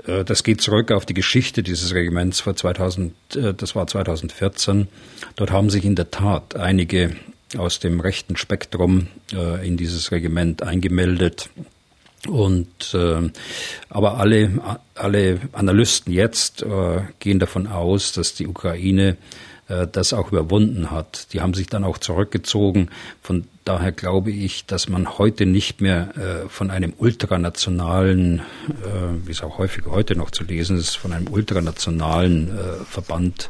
[0.06, 4.88] Äh, das geht zurück auf die Geschichte dieses Regiments vor 2000, äh, das war 2014.
[5.36, 7.16] Dort haben sich in der Tat einige
[7.58, 9.10] aus dem rechten Spektrum
[9.64, 11.52] in dieses Regiment eingemeldet.
[12.28, 13.30] Und äh,
[13.90, 19.53] aber alle alle Analysten jetzt äh, gehen davon aus, dass die Ukraine äh,
[19.92, 21.34] das auch überwunden hat.
[21.34, 22.90] Die haben sich dann auch zurückgezogen.
[23.22, 29.32] Von daher glaube ich, dass man heute nicht mehr äh, von einem ultranationalen, äh, wie
[29.32, 33.50] es auch häufig heute noch zu lesen ist, von einem ultranationalen äh, Verband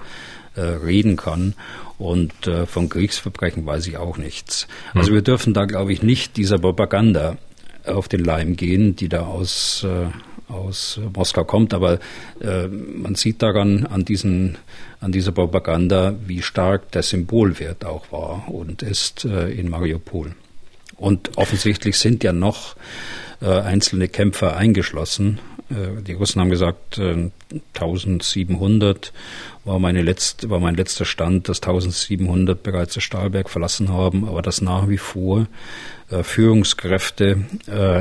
[0.55, 1.55] äh, reden kann.
[1.97, 4.67] Und äh, von Kriegsverbrechen weiß ich auch nichts.
[4.93, 5.15] Also hm.
[5.15, 7.37] wir dürfen da, glaube ich, nicht dieser Propaganda
[7.85, 10.07] auf den Leim gehen, die da aus äh,
[10.47, 11.99] aus Moskau kommt, aber
[12.41, 14.57] äh, man sieht daran an diesen
[14.99, 20.33] an dieser Propaganda, wie stark der Symbolwert auch war und ist äh, in Mariupol.
[20.95, 22.77] Und offensichtlich sind ja noch
[23.41, 25.39] äh, einzelne Kämpfer eingeschlossen.
[25.69, 29.11] Äh, die Russen haben gesagt, 1700 äh,
[29.67, 34.41] war, meine letzte, war mein letzter Stand, dass 1700 bereits das Stahlberg verlassen haben, aber
[34.41, 35.47] dass nach wie vor
[36.09, 37.45] äh, Führungskräfte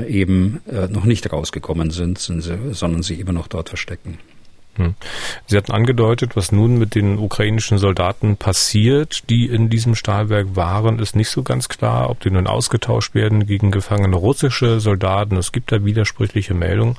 [0.09, 4.19] eben noch nicht rausgekommen sind, sondern sich immer noch dort verstecken.
[4.77, 4.95] Hm.
[5.47, 10.99] Sie hatten angedeutet, was nun mit den ukrainischen Soldaten passiert, die in diesem Stahlwerk waren,
[10.99, 15.37] ist nicht so ganz klar, ob die nun ausgetauscht werden gegen gefangene russische Soldaten.
[15.37, 16.97] Es gibt da widersprüchliche Meldungen.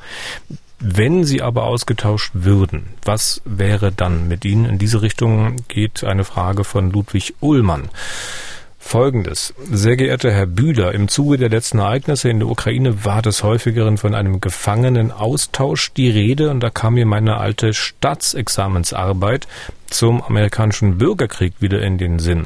[0.79, 4.65] Wenn sie aber ausgetauscht würden, was wäre dann mit ihnen?
[4.65, 7.89] In diese Richtung geht eine Frage von Ludwig Ullmann.
[8.85, 9.55] Folgendes.
[9.71, 13.97] Sehr geehrter Herr Bühler, im Zuge der letzten Ereignisse in der Ukraine war des häufigeren
[13.97, 19.47] von einem Gefangenenaustausch die Rede und da kam mir meine alte Staatsexamensarbeit
[19.87, 22.45] zum amerikanischen Bürgerkrieg wieder in den Sinn.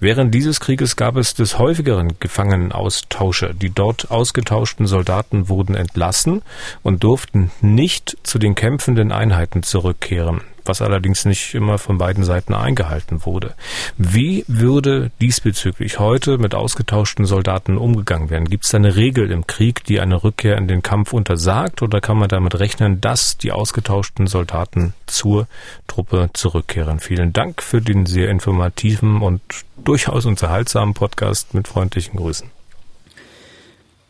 [0.00, 3.54] Während dieses Krieges gab es des häufigeren Gefangenenaustausche.
[3.54, 6.42] Die dort ausgetauschten Soldaten wurden entlassen
[6.82, 12.54] und durften nicht zu den kämpfenden Einheiten zurückkehren was allerdings nicht immer von beiden Seiten
[12.54, 13.54] eingehalten wurde.
[13.96, 18.48] Wie würde diesbezüglich heute mit ausgetauschten Soldaten umgegangen werden?
[18.48, 22.18] Gibt es eine Regel im Krieg, die eine Rückkehr in den Kampf untersagt oder kann
[22.18, 25.46] man damit rechnen, dass die ausgetauschten Soldaten zur
[25.86, 27.00] Truppe zurückkehren?
[27.00, 29.40] Vielen Dank für den sehr informativen und
[29.84, 32.59] durchaus unterhaltsamen Podcast mit freundlichen Grüßen.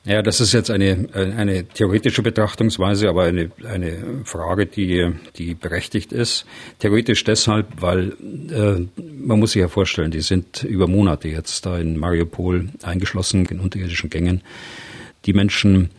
[0.05, 6.13] Ja, das ist jetzt eine, eine theoretische Betrachtungsweise, aber eine, eine Frage, die, die berechtigt
[6.13, 6.47] ist.
[6.79, 8.17] Theoretisch deshalb, weil
[8.51, 13.45] äh, man muss sich ja vorstellen, die sind über Monate jetzt da in Mariupol eingeschlossen
[13.45, 14.41] in unterirdischen Gängen.
[15.27, 15.91] Die Menschen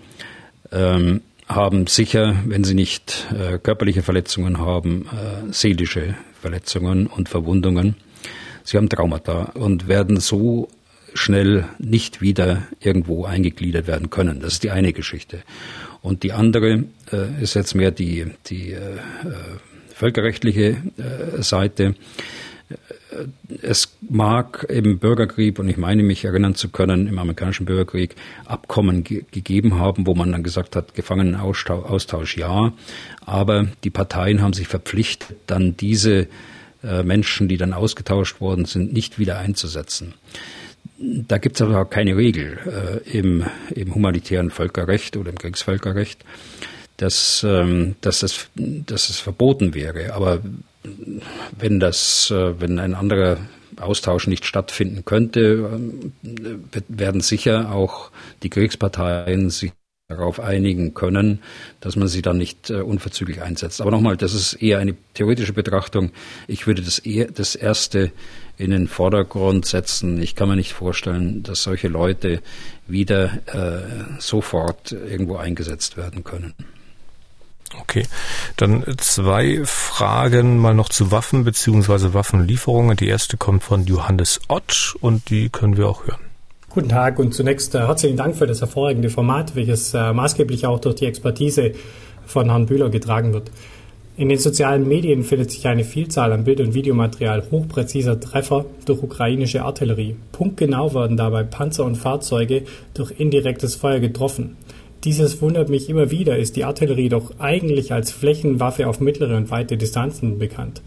[0.71, 7.95] ähm, haben sicher, wenn sie nicht äh, körperliche Verletzungen haben, äh, seelische Verletzungen und Verwundungen.
[8.63, 10.69] Sie haben Traumata und werden so
[11.13, 14.39] schnell nicht wieder irgendwo eingegliedert werden können.
[14.39, 15.43] Das ist die eine Geschichte.
[16.01, 18.99] Und die andere äh, ist jetzt mehr die, die äh, äh
[19.93, 21.93] völkerrechtliche äh, Seite.
[23.61, 29.03] Es mag im Bürgerkrieg, und ich meine mich erinnern zu können, im amerikanischen Bürgerkrieg Abkommen
[29.03, 32.73] ge gegeben haben, wo man dann gesagt hat, Gefangenenaustausch ja,
[33.25, 36.27] aber die Parteien haben sich verpflichtet, dann diese
[36.83, 40.15] äh, Menschen, die dann ausgetauscht worden sind, nicht wieder einzusetzen.
[41.03, 46.23] Da gibt es aber auch keine Regel äh, im, im humanitären Völkerrecht oder im Kriegsvölkerrecht,
[46.97, 50.13] dass, ähm, dass, es, dass es verboten wäre.
[50.13, 50.41] Aber
[51.57, 53.37] wenn das, äh, wenn ein anderer
[53.79, 55.79] Austausch nicht stattfinden könnte,
[56.23, 58.11] äh, werden sicher auch
[58.43, 59.71] die Kriegsparteien sich
[60.15, 61.39] darauf einigen können,
[61.79, 63.81] dass man sie dann nicht äh, unverzüglich einsetzt.
[63.81, 66.11] Aber nochmal, das ist eher eine theoretische Betrachtung.
[66.47, 68.11] Ich würde das, eher, das erste
[68.57, 70.21] in den Vordergrund setzen.
[70.21, 72.41] Ich kann mir nicht vorstellen, dass solche Leute
[72.87, 76.53] wieder äh, sofort irgendwo eingesetzt werden können.
[77.79, 78.05] Okay,
[78.57, 82.13] dann zwei Fragen mal noch zu Waffen bzw.
[82.13, 82.97] Waffenlieferungen.
[82.97, 86.30] Die erste kommt von Johannes Ott und die können wir auch hören.
[86.73, 90.79] Guten Tag und zunächst äh, herzlichen Dank für das hervorragende Format, welches äh, maßgeblich auch
[90.79, 91.73] durch die Expertise
[92.25, 93.51] von Herrn Bühler getragen wird.
[94.15, 99.03] In den sozialen Medien findet sich eine Vielzahl an Bild- und Videomaterial hochpräziser Treffer durch
[99.03, 100.15] ukrainische Artillerie.
[100.31, 104.55] Punktgenau werden dabei Panzer und Fahrzeuge durch indirektes Feuer getroffen.
[105.03, 109.51] Dieses wundert mich immer wieder, ist die Artillerie doch eigentlich als Flächenwaffe auf mittlere und
[109.51, 110.81] weite Distanzen bekannt.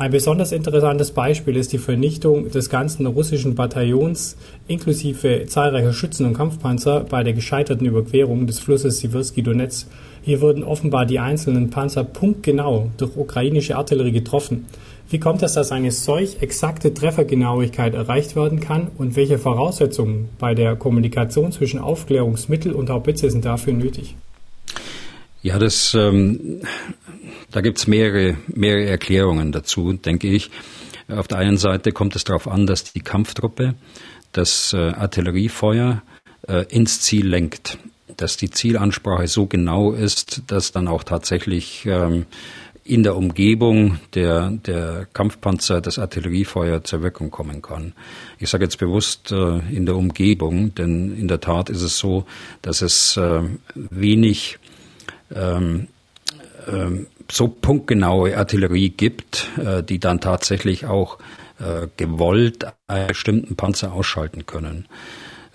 [0.00, 6.32] Ein besonders interessantes Beispiel ist die Vernichtung des ganzen russischen Bataillons inklusive zahlreicher Schützen und
[6.32, 9.88] Kampfpanzer bei der gescheiterten Überquerung des Flusses Siversky Donetsk.
[10.22, 14.64] Hier wurden offenbar die einzelnen Panzer punktgenau durch ukrainische Artillerie getroffen.
[15.10, 20.54] Wie kommt es, dass eine solch exakte Treffergenauigkeit erreicht werden kann und welche Voraussetzungen bei
[20.54, 24.14] der Kommunikation zwischen Aufklärungsmittel und Haubitze sind dafür nötig?
[25.42, 26.60] Ja, das, ähm,
[27.50, 30.50] da gibt's mehrere, mehrere Erklärungen dazu, denke ich.
[31.08, 33.74] Auf der einen Seite kommt es darauf an, dass die Kampftruppe
[34.32, 36.02] das äh, Artilleriefeuer
[36.46, 37.78] äh, ins Ziel lenkt,
[38.18, 42.26] dass die Zielansprache so genau ist, dass dann auch tatsächlich ähm,
[42.84, 47.94] in der Umgebung der, der Kampfpanzer das Artilleriefeuer zur Wirkung kommen kann.
[48.38, 52.26] Ich sage jetzt bewusst äh, in der Umgebung, denn in der Tat ist es so,
[52.62, 53.42] dass es äh,
[53.74, 54.58] wenig
[55.34, 55.88] ähm,
[56.68, 61.18] ähm, so punktgenaue Artillerie gibt, äh, die dann tatsächlich auch
[61.58, 64.86] äh, gewollt einen bestimmten Panzer ausschalten können.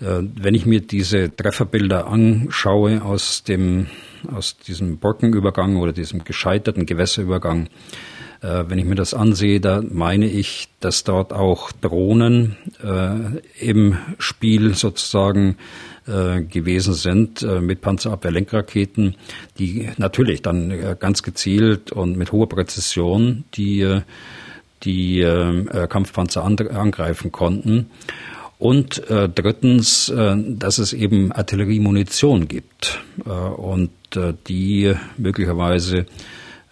[0.00, 3.86] Äh, wenn ich mir diese Trefferbilder anschaue aus dem,
[4.32, 7.68] aus diesem Brückenübergang oder diesem gescheiterten Gewässerübergang,
[8.42, 13.98] äh, wenn ich mir das ansehe, da meine ich, dass dort auch Drohnen äh, im
[14.18, 15.56] Spiel sozusagen
[16.06, 19.16] äh, gewesen sind äh, mit Panzerabwehrlenkraketen,
[19.58, 24.00] die natürlich dann äh, ganz gezielt und mit hoher Präzision die,
[24.84, 25.22] die
[25.88, 27.90] Kampfpanzer angreifen konnten.
[28.58, 36.06] Und äh, drittens, äh, dass es eben Artilleriemunition gibt äh, und äh, die möglicherweise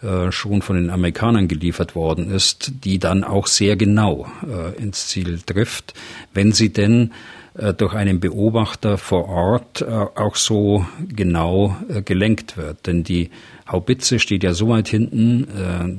[0.04, 5.08] äh, schon von den Amerikanern geliefert worden ist, die dann auch sehr genau äh, ins
[5.08, 5.94] Ziel trifft,
[6.32, 7.12] wenn sie denn
[7.54, 12.86] äh, durch einen Beobachter vor Ort äh, auch so genau gelenkt wird.
[12.86, 13.30] Denn die
[13.66, 15.46] Haubitze steht ja so weit hinten,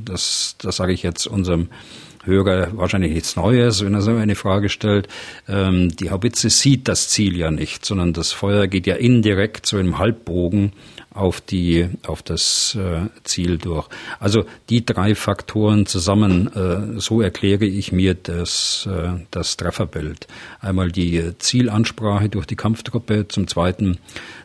[0.05, 1.69] das, das sage ich jetzt unserem
[2.25, 5.07] Hörer wahrscheinlich nichts Neues, wenn er so eine Frage stellt.
[5.47, 9.77] Ähm, die Haubitze sieht das Ziel ja nicht, sondern das Feuer geht ja indirekt so
[9.77, 10.73] im Halbbogen
[11.15, 13.87] auf die auf das äh, Ziel durch.
[14.19, 20.27] Also die drei Faktoren zusammen, äh, so erkläre ich mir das äh, das Trefferbild.
[20.59, 23.97] Einmal die Zielansprache durch die Kampftruppe, zum zweiten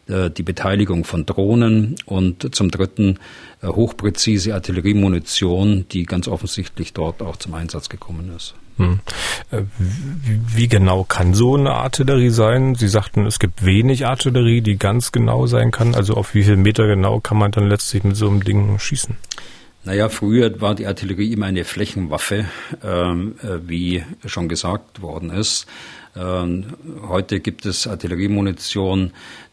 [0.07, 3.19] äh, die Beteiligung von Drohnen und zum dritten
[3.63, 8.55] äh, hochpräzise Artilleriemunition, die ganz offensichtlich dort auch zum Einsatz gekommen ist.
[8.81, 9.01] Hm.
[9.51, 12.75] Äh, wie genau kann so eine Artillerie sein?
[12.75, 15.95] Sie sagten, es gibt wenig Artillerie, die ganz genau sein kann.
[15.95, 19.17] Also auf wie viel Meter genau kann man dann letztlich mit so einem Ding schießen?
[19.85, 22.45] Naja, früher war die Artillerie immer eine Flächenwaffe,
[22.85, 25.67] ähm, wie schon gesagt worden ist.
[26.15, 26.67] Ähm,
[27.09, 29.13] heute gibt es Artilleriemunition,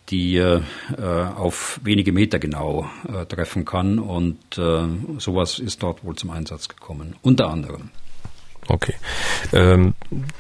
[0.10, 0.62] die äh,
[0.98, 4.88] auf wenige Meter genau äh, treffen kann und äh,
[5.18, 7.90] sowas ist dort wohl zum Einsatz gekommen, unter anderem.
[8.68, 8.94] Okay.
[9.54, 9.94] Ähm,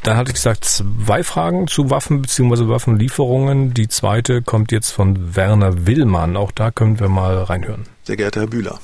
[0.03, 2.67] dann hatte ich gesagt, zwei Fragen zu Waffen bzw.
[2.67, 3.73] Waffenlieferungen.
[3.73, 6.37] Die zweite kommt jetzt von Werner Willmann.
[6.37, 7.83] Auch da können wir mal reinhören.
[8.03, 8.79] Sehr geehrter Herr Bühler,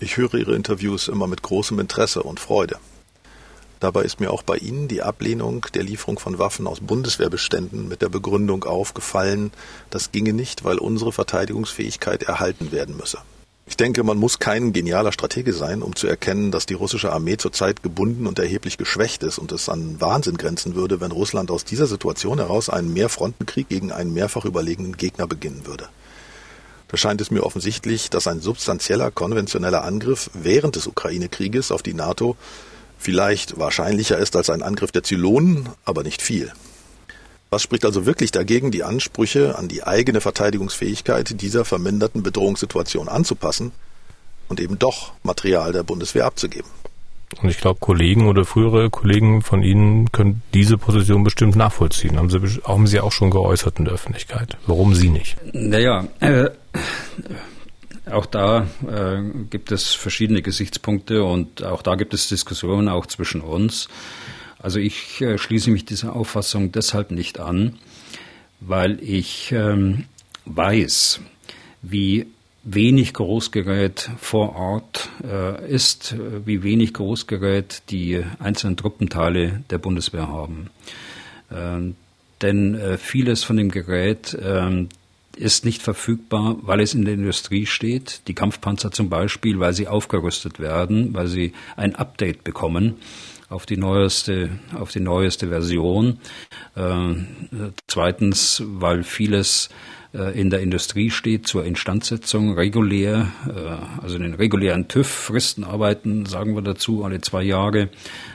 [0.00, 2.76] ich höre Ihre Interviews immer mit großem Interesse und Freude.
[3.80, 8.02] Dabei ist mir auch bei Ihnen die Ablehnung der Lieferung von Waffen aus Bundeswehrbeständen mit
[8.02, 9.52] der Begründung aufgefallen,
[9.88, 13.18] das ginge nicht, weil unsere Verteidigungsfähigkeit erhalten werden müsse.
[13.70, 17.36] Ich denke, man muss kein genialer Stratege sein, um zu erkennen, dass die russische Armee
[17.36, 21.64] zurzeit gebunden und erheblich geschwächt ist und es an Wahnsinn grenzen würde, wenn Russland aus
[21.64, 25.88] dieser Situation heraus einen Mehrfrontenkrieg gegen einen mehrfach überlegenen Gegner beginnen würde.
[26.88, 31.94] Da scheint es mir offensichtlich, dass ein substanzieller konventioneller Angriff während des Ukraine-Krieges auf die
[31.94, 32.36] NATO
[32.98, 36.52] vielleicht wahrscheinlicher ist als ein Angriff der Zylonen, aber nicht viel.
[37.50, 43.72] Was spricht also wirklich dagegen, die Ansprüche an die eigene Verteidigungsfähigkeit dieser verminderten Bedrohungssituation anzupassen
[44.48, 46.70] und eben doch Material der Bundeswehr abzugeben?
[47.42, 52.16] Und ich glaube, Kollegen oder frühere Kollegen von Ihnen können diese Position bestimmt nachvollziehen.
[52.16, 54.56] Haben Sie, haben Sie auch schon geäußert in der Öffentlichkeit.
[54.66, 55.36] Warum Sie nicht?
[55.52, 56.50] Naja, äh,
[58.10, 63.40] auch da äh, gibt es verschiedene Gesichtspunkte und auch da gibt es Diskussionen auch zwischen
[63.40, 63.88] uns.
[64.62, 67.78] Also ich äh, schließe mich dieser Auffassung deshalb nicht an,
[68.60, 70.04] weil ich ähm,
[70.44, 71.20] weiß,
[71.82, 72.26] wie
[72.62, 80.68] wenig Großgerät vor Ort äh, ist, wie wenig Großgerät die einzelnen Truppenteile der Bundeswehr haben.
[81.50, 81.96] Ähm,
[82.42, 84.88] denn äh, vieles von dem Gerät ähm,
[85.40, 88.22] ist nicht verfügbar, weil es in der Industrie steht.
[88.28, 92.96] Die Kampfpanzer zum Beispiel, weil sie aufgerüstet werden, weil sie ein Update bekommen
[93.48, 96.18] auf die neueste, auf die neueste Version.
[96.76, 97.14] Äh,
[97.88, 99.70] zweitens, weil vieles
[100.12, 106.62] in der Industrie steht zur Instandsetzung regulär, äh, also den regulären TÜV, Fristenarbeiten, sagen wir
[106.62, 107.90] dazu, alle zwei Jahre,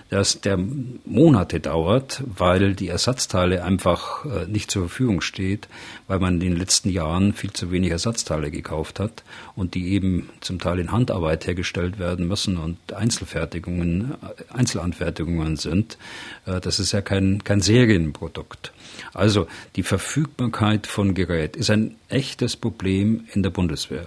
[0.09, 0.57] dass der
[1.03, 5.67] Monate dauert, weil die Ersatzteile einfach äh, nicht zur Verfügung steht,
[6.07, 9.23] weil man in den letzten Jahren viel zu wenig Ersatzteile gekauft hat
[9.55, 14.13] und die eben zum Teil in Handarbeit hergestellt werden müssen und Einzelfertigungen,
[14.53, 15.97] Einzelanfertigungen sind.
[16.45, 18.71] Das ist ja kein, kein Serienprodukt.
[19.13, 24.05] Also die Verfügbarkeit von Gerät ist ein echtes Problem in der Bundeswehr.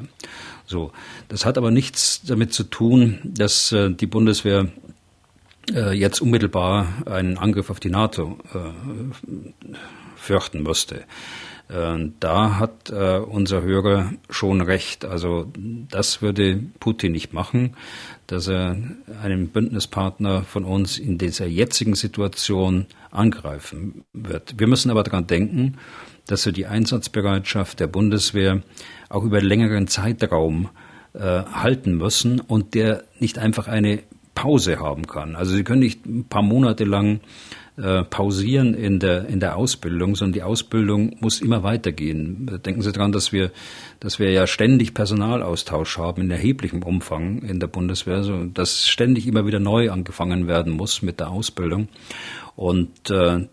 [0.66, 0.92] So,
[1.28, 4.68] das hat aber nichts damit zu tun, dass äh, die Bundeswehr
[5.72, 9.72] äh, jetzt unmittelbar einen Angriff auf die NATO äh,
[10.16, 11.04] fürchten müsste.
[11.68, 15.04] Äh, da hat äh, unser Hörer schon recht.
[15.04, 15.50] Also
[15.90, 17.76] das würde Putin nicht machen,
[18.28, 18.76] dass er
[19.22, 24.54] einen Bündnispartner von uns in dieser jetzigen Situation angreifen wird.
[24.58, 25.78] Wir müssen aber daran denken,
[26.26, 28.62] dass wir die Einsatzbereitschaft der Bundeswehr
[29.08, 30.68] auch über längeren Zeitraum
[31.14, 34.02] äh, halten müssen und der nicht einfach eine
[34.34, 35.34] Pause haben kann.
[35.34, 37.20] Also Sie können nicht ein paar Monate lang
[37.80, 42.60] äh, pausieren in der, in der Ausbildung, sondern die Ausbildung muss immer weitergehen.
[42.64, 43.52] Denken Sie daran, dass wir,
[44.00, 49.26] dass wir ja ständig Personalaustausch haben in erheblichem Umfang in der Bundeswehr, so dass ständig
[49.26, 51.88] immer wieder neu angefangen werden muss mit der Ausbildung.
[52.56, 53.46] Und äh,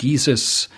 [0.00, 0.70] dieses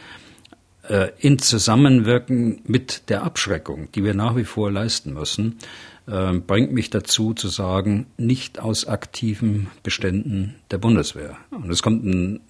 [0.89, 5.59] äh, in Zusammenwirken mit der Abschreckung, die wir nach wie vor leisten müssen,
[6.07, 11.37] äh, bringt mich dazu zu sagen, nicht aus aktiven Beständen der Bundeswehr.
[11.51, 12.41] Und es kommt ein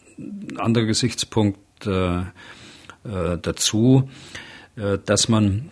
[0.56, 2.20] anderer Gesichtspunkt äh,
[3.04, 4.10] äh, dazu,
[4.76, 5.70] äh, dass man,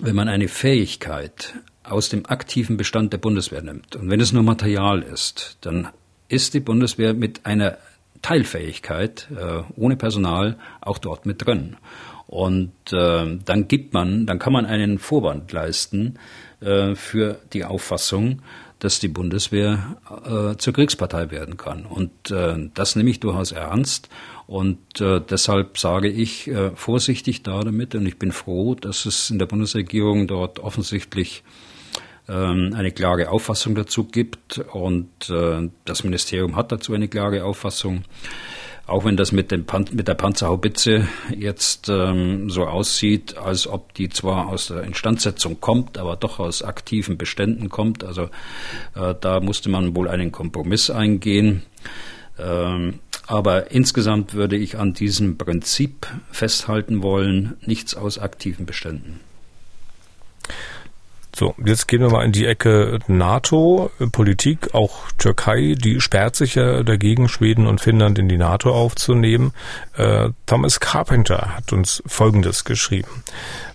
[0.00, 4.42] wenn man eine Fähigkeit aus dem aktiven Bestand der Bundeswehr nimmt und wenn es nur
[4.42, 5.88] Material ist, dann
[6.28, 7.78] ist die Bundeswehr mit einer
[8.20, 11.76] Teilfähigkeit äh, ohne Personal auch dort mit drin.
[12.26, 16.18] Und dann gibt man, dann kann man einen Vorwand leisten
[16.60, 18.42] für die Auffassung,
[18.78, 21.84] dass die Bundeswehr äh, zur Kriegspartei werden kann.
[21.84, 24.08] Und äh, das nehme ich durchaus ernst.
[24.46, 27.94] Und äh, deshalb sage ich äh, vorsichtig da damit.
[27.94, 31.42] Und ich bin froh, dass es in der Bundesregierung dort offensichtlich
[32.28, 34.58] ähm, eine klare Auffassung dazu gibt.
[34.72, 38.04] Und äh, das Ministerium hat dazu eine klare Auffassung.
[38.88, 43.92] Auch wenn das mit, dem Pan mit der Panzerhaubitze jetzt ähm, so aussieht, als ob
[43.92, 48.02] die zwar aus der Instandsetzung kommt, aber doch aus aktiven Beständen kommt.
[48.02, 48.30] Also
[48.94, 51.64] äh, da musste man wohl einen Kompromiss eingehen.
[52.38, 59.20] Ähm, aber insgesamt würde ich an diesem Prinzip festhalten wollen, nichts aus aktiven Beständen.
[61.38, 66.56] So, jetzt gehen wir mal in die Ecke NATO, Politik, auch Türkei, die sperrt sich
[66.56, 69.52] ja dagegen, Schweden und Finnland in die NATO aufzunehmen.
[69.96, 73.22] Äh, Thomas Carpenter hat uns Folgendes geschrieben.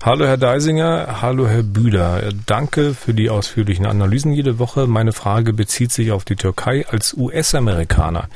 [0.05, 2.33] Hallo Herr Deisinger, hallo Herr Bühler.
[2.45, 4.85] Danke für die ausführlichen Analysen jede Woche.
[4.85, 6.85] Meine Frage bezieht sich auf die Türkei.
[6.89, 8.27] Als US-Amerikaner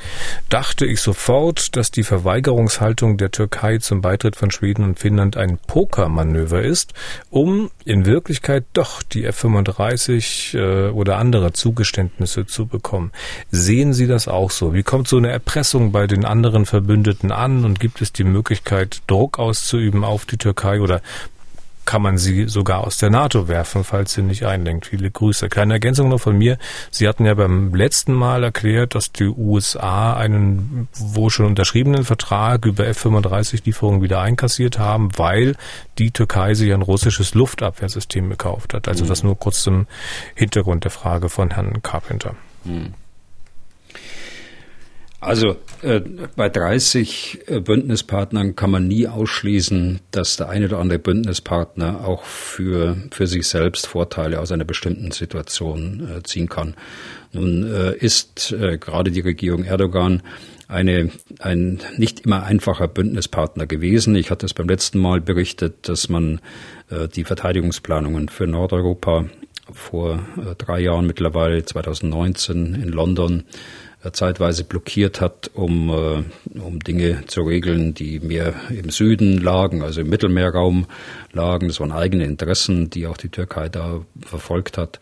[0.48, 5.58] dachte ich sofort, dass die Verweigerungshaltung der Türkei zum Beitritt von Schweden und Finnland ein
[5.58, 6.94] Pokermanöver ist,
[7.28, 13.12] um in Wirklichkeit doch die F-35 äh, oder andere Zugeständnisse zu bekommen.
[13.50, 14.72] Sehen Sie das auch so?
[14.72, 19.02] Wie kommt so eine Erpressung bei den anderen Verbündeten an und gibt es die Möglichkeit,
[19.06, 21.02] Druck auszuüben auf die Türkei oder
[21.88, 24.84] kann man sie sogar aus der NATO werfen, falls sie nicht einlenkt.
[24.84, 25.48] Viele Grüße.
[25.48, 26.58] Kleine Ergänzung noch von mir.
[26.90, 32.66] Sie hatten ja beim letzten Mal erklärt, dass die USA einen wohl schon unterschriebenen Vertrag
[32.66, 35.56] über F-35-Lieferungen wieder einkassiert haben, weil
[35.96, 38.86] die Türkei sich ein russisches Luftabwehrsystem gekauft hat.
[38.86, 39.08] Also mhm.
[39.08, 39.86] das nur kurz zum
[40.34, 42.34] Hintergrund der Frage von Herrn Carpenter.
[42.64, 42.92] Mhm.
[45.20, 46.00] Also äh,
[46.36, 52.22] bei 30 äh, Bündnispartnern kann man nie ausschließen, dass der eine oder andere Bündnispartner auch
[52.22, 56.74] für, für sich selbst Vorteile aus einer bestimmten Situation äh, ziehen kann.
[57.32, 60.22] Nun äh, ist äh, gerade die Regierung Erdogan
[60.68, 61.10] eine,
[61.40, 64.14] ein nicht immer einfacher Bündnispartner gewesen.
[64.14, 66.40] Ich hatte es beim letzten Mal berichtet, dass man
[66.90, 69.24] äh, die Verteidigungsplanungen für Nordeuropa
[69.72, 70.20] vor
[70.56, 73.44] drei Jahren mittlerweile, 2019 in London,
[74.12, 80.00] zeitweise blockiert hat, um, äh, um Dinge zu regeln, die mehr im Süden lagen, also
[80.00, 80.86] im Mittelmeerraum
[81.32, 81.68] lagen.
[81.68, 85.00] Das waren eigene Interessen, die auch die Türkei da verfolgt hat.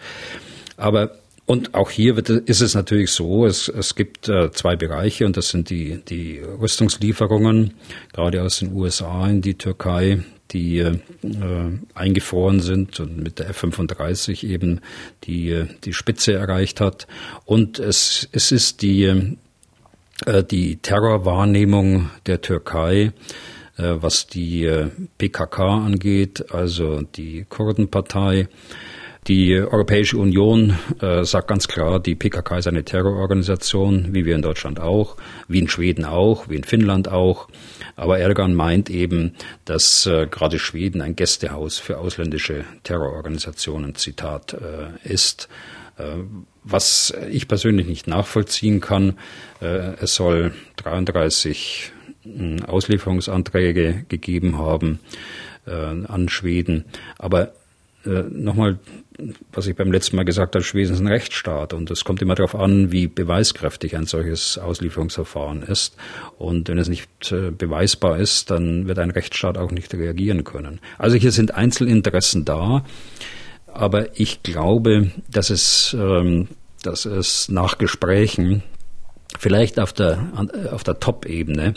[0.77, 1.13] Aber
[1.47, 5.37] und auch hier wird, ist es natürlich so, es, es gibt äh, zwei Bereiche und
[5.37, 7.75] das sind die, die Rüstungslieferungen,
[8.13, 10.99] gerade aus den USA in die Türkei, die äh,
[11.95, 14.81] eingefroren sind und mit der F-35 eben
[15.25, 17.07] die, die Spitze erreicht hat.
[17.45, 19.05] Und es, es ist die,
[20.25, 23.13] äh, die Terrorwahrnehmung der Türkei,
[23.77, 24.89] äh, was die äh,
[25.19, 28.49] PKK angeht, also die Kurdenpartei,
[29.27, 34.43] die Europäische Union äh, sagt ganz klar, die PKK ist eine Terrororganisation, wie wir in
[34.43, 35.17] Deutschland auch,
[35.49, 37.49] wie in Schweden auch, wie in Finnland auch.
[37.97, 45.13] Aber Erdogan meint eben, dass äh, gerade Schweden ein Gästehaus für ausländische Terrororganisationen, Zitat, äh,
[45.13, 45.49] ist.
[45.99, 46.25] Äh,
[46.63, 49.19] was ich persönlich nicht nachvollziehen kann.
[49.61, 55.01] Äh, es soll 33 hm, Auslieferungsanträge gegeben haben
[55.67, 56.85] äh, an Schweden.
[57.19, 57.53] Aber
[58.07, 58.79] äh, nochmal,
[59.53, 62.35] was ich beim letzten Mal gesagt habe, Schweden ist ein Rechtsstaat und es kommt immer
[62.35, 65.97] darauf an, wie beweiskräftig ein solches Auslieferungsverfahren ist.
[66.39, 70.81] Und wenn es nicht äh, beweisbar ist, dann wird ein Rechtsstaat auch nicht reagieren können.
[70.99, 72.85] Also hier sind Einzelinteressen da,
[73.67, 76.49] aber ich glaube, dass es, ähm,
[76.83, 78.63] dass es nach Gesprächen
[79.39, 80.19] vielleicht auf der,
[80.71, 81.75] auf der Top-Ebene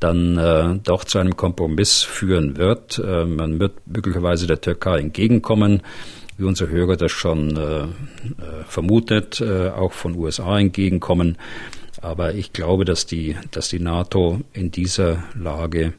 [0.00, 2.98] dann äh, doch zu einem Kompromiss führen wird.
[2.98, 5.82] Äh, man wird möglicherweise der Türkei entgegenkommen,
[6.36, 7.86] wie unser Hörer das schon äh, äh,
[8.66, 11.36] vermutet, äh, auch von USA entgegenkommen.
[12.00, 15.94] Aber ich glaube, dass die, dass die NATO in dieser Lage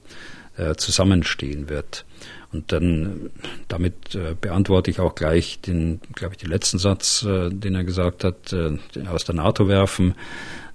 [0.55, 2.05] äh, zusammenstehen wird.
[2.51, 3.29] Und dann
[3.67, 7.83] damit äh, beantworte ich auch gleich den, glaube ich, den letzten Satz, äh, den er
[7.83, 8.77] gesagt hat, äh,
[9.07, 10.15] aus der NATO werfen.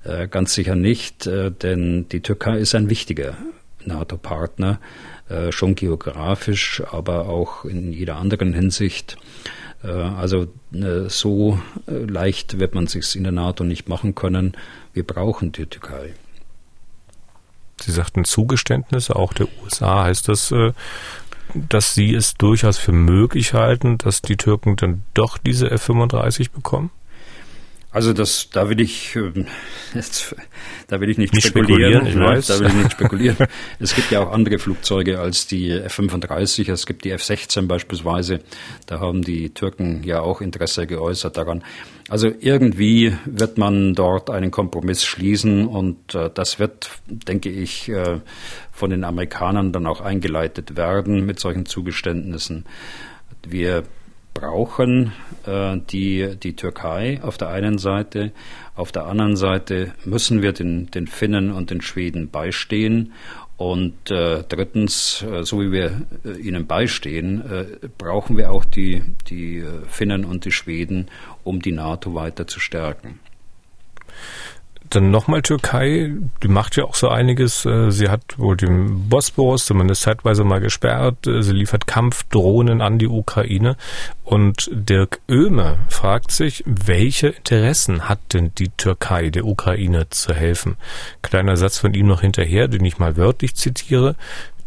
[0.05, 3.37] Äh, ganz sicher nicht, äh, denn die Türkei ist ein wichtiger
[3.85, 4.79] NATO-Partner,
[5.29, 9.17] äh, schon geografisch, aber auch in jeder anderen Hinsicht.
[9.83, 10.47] Also
[11.09, 14.57] so leicht wird man sich in der NATO nicht machen können.
[14.95, 16.15] Wir brauchen die Türkei.
[17.83, 20.05] Sie sagten Zugeständnisse auch der USA.
[20.05, 20.55] Heißt das,
[21.55, 26.91] dass Sie es durchaus für möglich halten, dass die Türken dann doch diese F-35 bekommen?
[27.95, 29.47] Also das, da will ich ähm,
[29.95, 30.35] jetzt,
[30.89, 31.93] da will ich nicht, nicht spekulieren.
[31.93, 32.47] spekulieren ich weiß.
[32.49, 33.37] Da will ich nicht spekulieren.
[33.79, 36.73] es gibt ja auch andere Flugzeuge als die F-35.
[36.73, 38.41] Es gibt die F-16 beispielsweise.
[38.87, 41.63] Da haben die Türken ja auch Interesse geäußert daran.
[42.09, 48.19] Also irgendwie wird man dort einen Kompromiss schließen und äh, das wird, denke ich, äh,
[48.73, 52.65] von den Amerikanern dann auch eingeleitet werden mit solchen Zugeständnissen.
[53.47, 53.85] Wir
[54.35, 55.13] brauchen
[55.47, 58.33] äh, die, die Türkei auf der einen Seite.
[58.75, 63.13] Auf der anderen Seite müssen wir den, den Finnen und den Schweden beistehen.
[63.57, 69.03] Und äh, drittens, äh, so wie wir äh, ihnen beistehen, äh, brauchen wir auch die,
[69.29, 71.07] die äh, Finnen und die Schweden,
[71.45, 73.21] um die NATO weiter zu stärken.
[74.91, 76.13] Dann nochmal Türkei,
[76.43, 77.65] die macht ja auch so einiges.
[77.65, 81.27] Äh, sie hat wohl den Bosporus zumindest zeitweise mal gesperrt.
[81.27, 83.77] Äh, sie liefert Kampfdrohnen an die Ukraine.
[84.25, 90.77] Und Dirk Oehme fragt sich, welche Interessen hat denn die Türkei der Ukraine zu helfen?
[91.23, 94.17] Kleiner Satz von ihm noch hinterher, den ich mal wörtlich zitiere.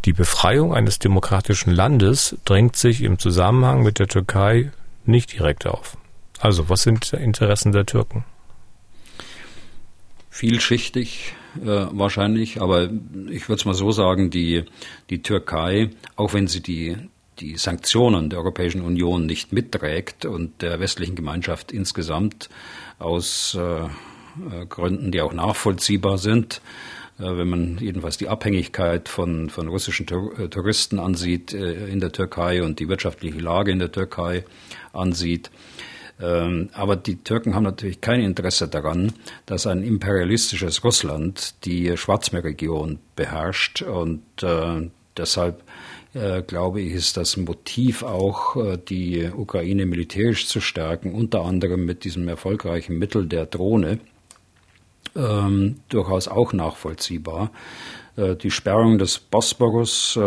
[0.04, 4.70] Die Befreiung eines demokratischen Landes drängt sich im Zusammenhang mit der Türkei
[5.04, 5.96] nicht direkt auf.
[6.40, 8.24] Also, was sind die Interessen der Türken?
[10.38, 12.90] Vielschichtig äh, wahrscheinlich, aber
[13.28, 14.62] ich würde es mal so sagen, die,
[15.10, 16.96] die Türkei, auch wenn sie die,
[17.40, 22.50] die Sanktionen der Europäischen Union nicht mitträgt und der westlichen Gemeinschaft insgesamt
[23.00, 26.62] aus äh, äh Gründen, die auch nachvollziehbar sind,
[27.18, 32.62] äh, wenn man jedenfalls die Abhängigkeit von, von russischen äh, Touristen ansieht in der Türkei
[32.62, 34.44] und die wirtschaftliche Lage in der Türkei
[34.92, 35.50] ansieht,
[36.20, 39.12] aber die Türken haben natürlich kein Interesse daran,
[39.46, 45.62] dass ein imperialistisches Russland die Schwarzmeerregion beherrscht und äh, deshalb
[46.14, 51.84] äh, glaube ich, ist das Motiv auch, äh, die Ukraine militärisch zu stärken, unter anderem
[51.84, 54.00] mit diesem erfolgreichen Mittel der Drohne,
[55.14, 57.50] ähm, durchaus auch nachvollziehbar.
[58.42, 60.18] Die Sperrung des Bosporus,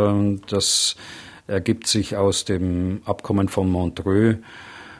[0.48, 0.96] das
[1.46, 4.38] ergibt sich aus dem Abkommen von Montreux,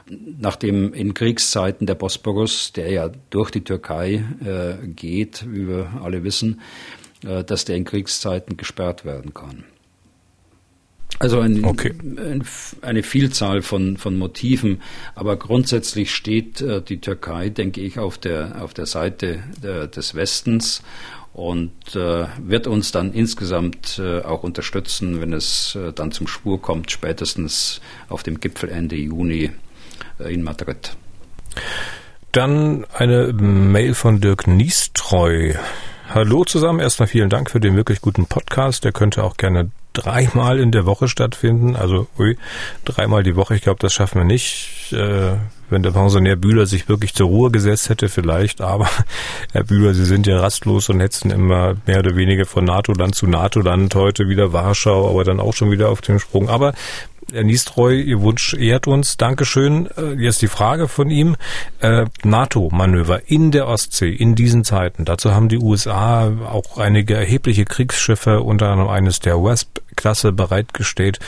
[0.08, 6.24] nachdem in Kriegszeiten der Bosporus, der ja durch die Türkei äh, geht, wie wir alle
[6.24, 6.60] wissen,
[7.24, 9.64] äh, dass der in Kriegszeiten gesperrt werden kann.
[11.18, 11.92] Also ein, okay.
[12.02, 12.42] ein,
[12.80, 14.80] eine Vielzahl von, von Motiven,
[15.14, 20.14] aber grundsätzlich steht äh, die Türkei, denke ich, auf der, auf der Seite der, des
[20.14, 20.82] Westens
[21.32, 26.60] und äh, wird uns dann insgesamt äh, auch unterstützen, wenn es äh, dann zum Schwur
[26.60, 29.50] kommt, spätestens auf dem Gipfel Ende Juni äh,
[30.18, 30.96] in Madrid.
[32.32, 35.54] Dann eine Mail von Dirk Niestreu.
[36.08, 38.84] Hallo zusammen, erstmal vielen Dank für den wirklich guten Podcast.
[38.84, 41.76] Der könnte auch gerne dreimal in der Woche stattfinden.
[41.76, 42.36] Also ui,
[42.84, 44.92] dreimal die Woche, ich glaube, das schaffen wir nicht.
[44.92, 45.36] Äh,
[45.70, 48.60] wenn der Pensionär Bühler sich wirklich zur Ruhe gesetzt hätte, vielleicht.
[48.60, 48.88] Aber
[49.52, 53.26] Herr Bühler, Sie sind ja rastlos und hetzen immer mehr oder weniger von NATO-Land zu
[53.26, 53.94] NATO-Land.
[53.94, 56.48] Heute wieder Warschau, aber dann auch schon wieder auf dem Sprung.
[56.50, 56.74] Aber
[57.32, 59.16] Herr Niestreu, Ihr Wunsch ehrt uns.
[59.16, 59.88] Dankeschön.
[59.96, 61.36] Äh, jetzt die Frage von ihm.
[61.80, 65.06] Äh, NATO-Manöver in der Ostsee in diesen Zeiten.
[65.06, 71.20] Dazu haben die USA auch einige erhebliche Kriegsschiffe, unter anderem eines der Wesp-Klasse bereitgestellt.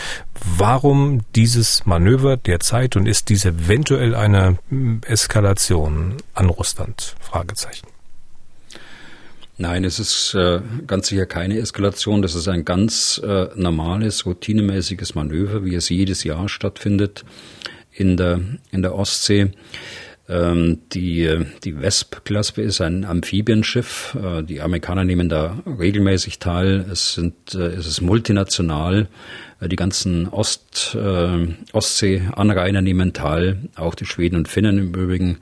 [0.45, 7.17] Warum dieses Manöver derzeit und ist dies eventuell eine hm, Eskalation an Russland?
[7.21, 7.94] Fragezeichen.
[9.57, 12.23] Nein, es ist äh, ganz sicher keine Eskalation.
[12.23, 17.25] Das ist ein ganz äh, normales, routinemäßiges Manöver, wie es jedes Jahr stattfindet
[17.93, 18.41] in der,
[18.73, 19.53] in der Ostsee.
[20.29, 24.17] Ähm, die, die Wesp-Klasse ist ein Amphibienschiff.
[24.21, 26.85] Äh, die Amerikaner nehmen da regelmäßig teil.
[26.91, 29.09] Es, sind, äh, es ist multinational.
[29.61, 35.39] Äh, die ganzen Ost, äh, Ostsee-Anrainer nehmen teil, auch die Schweden und Finnen im Übrigen.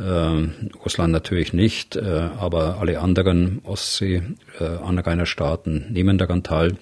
[0.00, 0.48] Äh,
[0.84, 6.78] Russland natürlich nicht, äh, aber alle anderen Ostsee-Anrainerstaaten äh, nehmen daran teil.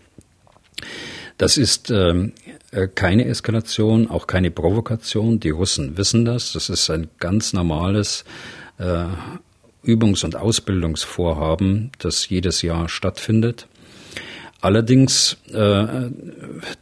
[1.36, 2.32] Das ist ähm,
[2.70, 5.40] äh, keine Eskalation, auch keine Provokation.
[5.40, 6.52] Die Russen wissen das.
[6.52, 8.24] Das ist ein ganz normales
[8.78, 9.06] äh,
[9.84, 13.66] Übungs- und Ausbildungsvorhaben, das jedes Jahr stattfindet.
[14.60, 16.10] Allerdings äh,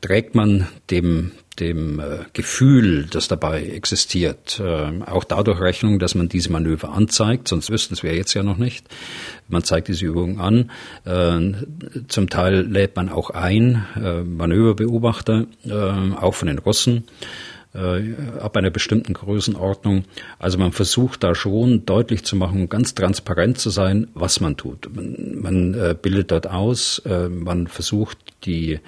[0.00, 6.28] trägt man dem dem äh, Gefühl, das dabei existiert, äh, auch dadurch Rechnung, dass man
[6.28, 8.86] diese Manöver anzeigt, sonst wüssten es wir jetzt ja noch nicht.
[9.48, 10.70] Man zeigt diese Übungen an.
[11.04, 11.54] Äh,
[12.08, 17.04] zum Teil lädt man auch ein, äh, Manöverbeobachter, äh, auch von den Russen
[17.76, 20.04] äh, ab einer bestimmten Größenordnung.
[20.38, 24.88] Also man versucht da schon deutlich zu machen, ganz transparent zu sein, was man tut.
[24.94, 28.80] Man, man äh, bildet dort aus, äh, man versucht die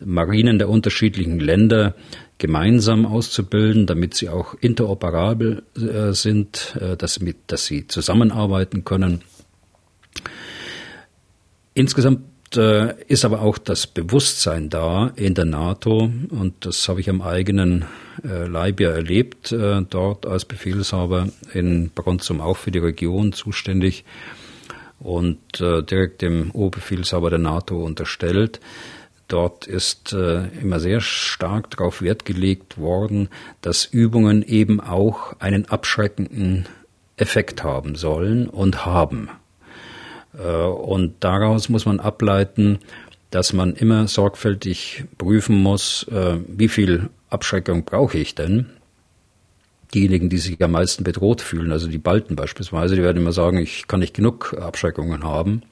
[0.00, 1.94] Marinen der unterschiedlichen Länder
[2.38, 9.22] gemeinsam auszubilden, damit sie auch interoperabel äh, sind, äh, dass, mit, dass sie zusammenarbeiten können.
[11.74, 12.22] Insgesamt
[12.56, 17.20] äh, ist aber auch das Bewusstsein da in der NATO und das habe ich am
[17.20, 17.84] eigenen
[18.22, 24.04] äh, Leib ja erlebt, äh, dort als Befehlshaber in Bronzum auch für die Region zuständig
[25.00, 28.60] und äh, direkt dem Oberbefehlshaber der NATO unterstellt
[29.28, 33.28] Dort ist äh, immer sehr stark darauf Wert gelegt worden,
[33.62, 36.66] dass Übungen eben auch einen abschreckenden
[37.16, 39.30] Effekt haben sollen und haben.
[40.38, 42.80] Äh, und daraus muss man ableiten,
[43.30, 48.66] dass man immer sorgfältig prüfen muss, äh, wie viel Abschreckung brauche ich denn?
[49.92, 53.58] Diejenigen, die sich am meisten bedroht fühlen, also die Balten beispielsweise, die werden immer sagen,
[53.58, 55.62] ich kann nicht genug Abschreckungen haben.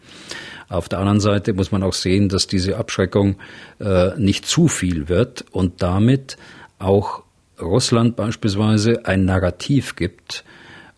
[0.68, 3.36] Auf der anderen Seite muss man auch sehen, dass diese Abschreckung
[3.80, 6.36] äh, nicht zu viel wird und damit
[6.78, 7.22] auch
[7.60, 10.44] Russland beispielsweise ein Narrativ gibt,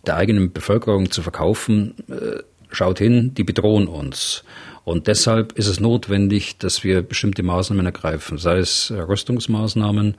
[0.07, 4.45] der eigenen Bevölkerung zu verkaufen, äh, schaut hin, die bedrohen uns.
[4.85, 10.17] Und deshalb ist es notwendig, dass wir bestimmte Maßnahmen ergreifen, sei es Rüstungsmaßnahmen,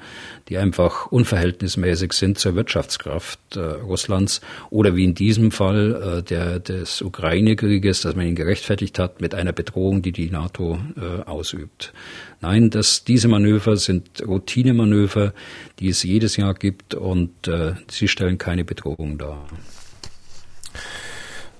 [0.50, 4.42] die einfach unverhältnismäßig sind zur Wirtschaftskraft äh, Russlands,
[4.72, 9.36] oder wie in diesem Fall äh, der, des Ukraine-Krieges, dass man ihn gerechtfertigt hat mit
[9.36, 11.94] einer Bedrohung, die die NATO äh, ausübt.
[12.42, 15.34] Nein, dass diese Manöver sind Routinemanöver,
[15.80, 19.48] die es jedes Jahr gibt und äh, sie stellen keine Bedrohung dar.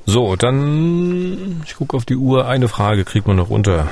[0.08, 3.88] So, dann, ich gucke auf die Uhr, eine Frage kriegt man noch unter.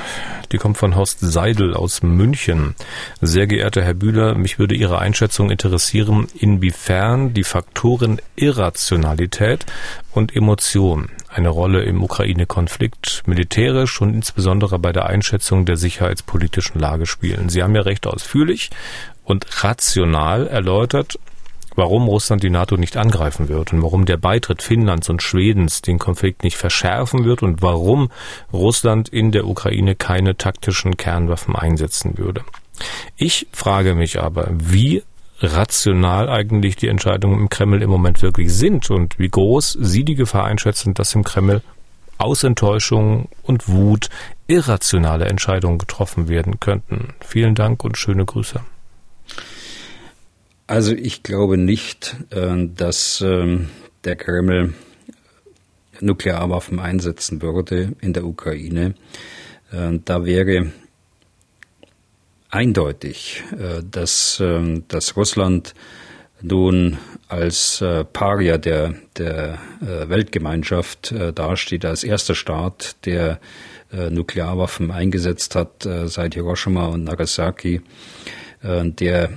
[0.52, 2.76] Die kommt von Horst Seidel aus München.
[3.20, 9.66] Sehr geehrter Herr Bühler, mich würde Ihre Einschätzung interessieren, inwiefern die Faktoren Irrationalität
[10.12, 17.06] und Emotion eine Rolle im Ukraine-Konflikt militärisch und insbesondere bei der Einschätzung der sicherheitspolitischen Lage
[17.06, 17.48] spielen.
[17.48, 18.70] Sie haben ja recht ausführlich
[19.24, 21.18] und rational erläutert,
[21.76, 25.98] warum Russland die NATO nicht angreifen wird und warum der Beitritt Finnlands und Schwedens den
[25.98, 28.10] Konflikt nicht verschärfen wird und warum
[28.52, 32.42] Russland in der Ukraine keine taktischen Kernwaffen einsetzen würde.
[33.16, 35.02] Ich frage mich aber, wie
[35.40, 40.14] rational eigentlich die Entscheidungen im Kreml im Moment wirklich sind und wie groß Sie die
[40.14, 41.62] Gefahr einschätzen, dass im Kreml
[42.18, 44.08] aus Enttäuschung und Wut
[44.46, 47.14] irrationale Entscheidungen getroffen werden könnten.
[47.20, 48.60] Vielen Dank und schöne Grüße.
[50.66, 53.68] Also ich glaube nicht, äh, dass ähm,
[54.04, 54.72] der Kreml
[56.00, 58.94] Nuklearwaffen einsetzen würde in der Ukraine.
[59.70, 60.72] Äh, da wäre
[62.48, 64.42] eindeutig, äh, dass,
[64.88, 65.74] dass Russland
[66.40, 66.98] nun
[67.28, 73.40] als Paria der, der Weltgemeinschaft dasteht, als erster Staat, der
[73.90, 77.80] Nuklearwaffen eingesetzt hat seit Hiroshima und Nagasaki,
[78.62, 79.30] der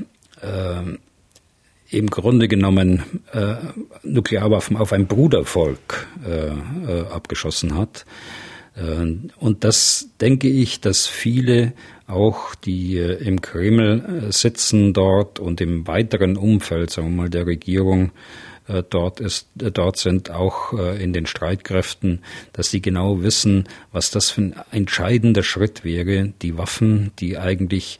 [1.89, 3.55] im Grunde genommen äh,
[4.03, 8.05] Nuklearwaffen auf ein Brudervolk äh, äh, abgeschossen hat.
[8.75, 11.73] Äh, und das denke ich, dass viele
[12.07, 17.29] auch, die äh, im Kreml äh, sitzen dort und im weiteren Umfeld, sagen wir mal,
[17.29, 18.11] der Regierung
[18.89, 22.19] dort ist, dort sind, auch in den Streitkräften,
[22.51, 27.97] dass sie genau wissen, was das für ein entscheidender Schritt wäre, die Waffen, die eigentlich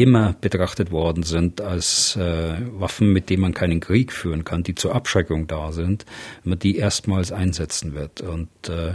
[0.00, 4.74] immer betrachtet worden sind als äh, Waffen, mit denen man keinen Krieg führen kann, die
[4.74, 6.06] zur Abschreckung da sind,
[6.42, 8.20] wenn man die erstmals einsetzen wird.
[8.20, 8.94] Und äh,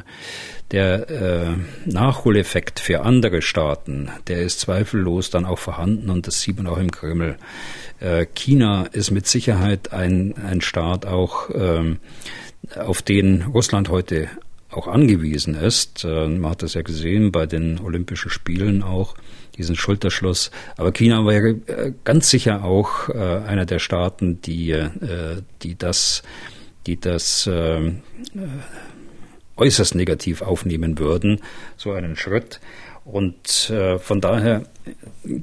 [0.71, 6.57] der äh, Nachholeffekt für andere Staaten, der ist zweifellos dann auch vorhanden und das sieht
[6.57, 7.37] man auch im Kreml.
[7.99, 11.99] Äh, China ist mit Sicherheit ein, ein Staat auch, ähm,
[12.75, 14.27] auf den Russland heute
[14.71, 16.03] auch angewiesen ist.
[16.03, 19.15] Äh, man hat das ja gesehen bei den Olympischen Spielen auch
[19.57, 20.51] diesen Schulterschluss.
[20.77, 24.89] Aber China wäre äh, ganz sicher auch äh, einer der Staaten, die, äh,
[25.61, 26.23] die das,
[26.85, 27.49] die das
[29.57, 31.41] äußerst negativ aufnehmen würden,
[31.77, 32.59] so einen Schritt.
[33.05, 34.63] Und äh, von daher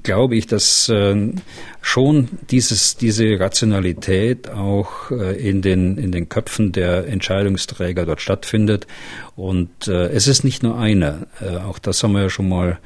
[0.02, 1.32] glaube ich, dass äh,
[1.80, 8.88] schon dieses, diese Rationalität auch äh, in, den, in den Köpfen der Entscheidungsträger dort stattfindet.
[9.36, 11.26] Und es ist nicht nur einer.
[11.66, 12.78] auch das haben wir ja schon mal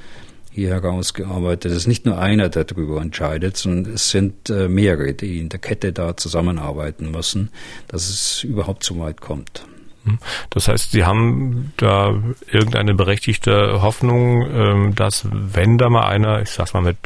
[0.57, 1.71] hier herausgearbeitet.
[1.71, 5.61] Ist nicht nur einer, der darüber entscheidet, sondern es sind äh, mehrere, die in der
[5.61, 7.51] Kette da zusammenarbeiten müssen,
[7.89, 9.67] dass es überhaupt so weit kommt.
[10.05, 10.19] Hm.
[10.51, 16.51] Das heißt, Sie haben da irgendeine berechtigte Hoffnung, ähm, dass wenn da mal einer, ich
[16.51, 16.97] sag's mal mit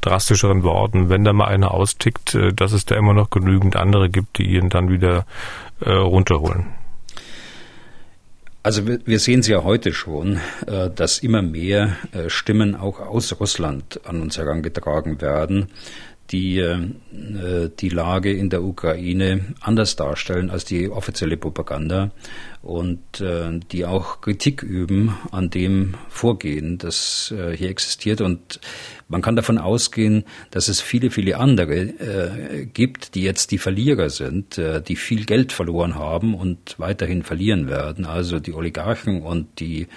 [0.00, 4.10] drastischeren Worten, wenn da mal einer austickt, äh, dass es da immer noch genügend andere
[4.10, 5.26] gibt, die ihn dann wieder
[5.80, 6.66] äh, runterholen.
[8.64, 10.38] Also wir sehen es ja heute schon,
[10.68, 15.68] äh, dass immer mehr äh, Stimmen auch aus Russland an uns herangetragen werden,
[16.32, 22.10] die äh, die Lage in der Ukraine anders darstellen als die offizielle Propaganda
[22.62, 28.20] und äh, die auch Kritik üben an dem Vorgehen, das äh, hier existiert.
[28.20, 28.60] Und
[29.08, 34.10] man kann davon ausgehen, dass es viele, viele andere äh, gibt, die jetzt die Verlierer
[34.10, 38.06] sind, äh, die viel Geld verloren haben und weiterhin verlieren werden.
[38.06, 39.88] Also die Oligarchen und die,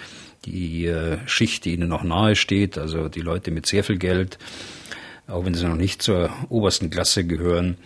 [0.46, 4.40] die äh, Schicht, die ihnen noch nahe steht, also die Leute mit sehr viel Geld,
[5.28, 7.78] auch wenn sie noch nicht zur obersten Klasse gehören.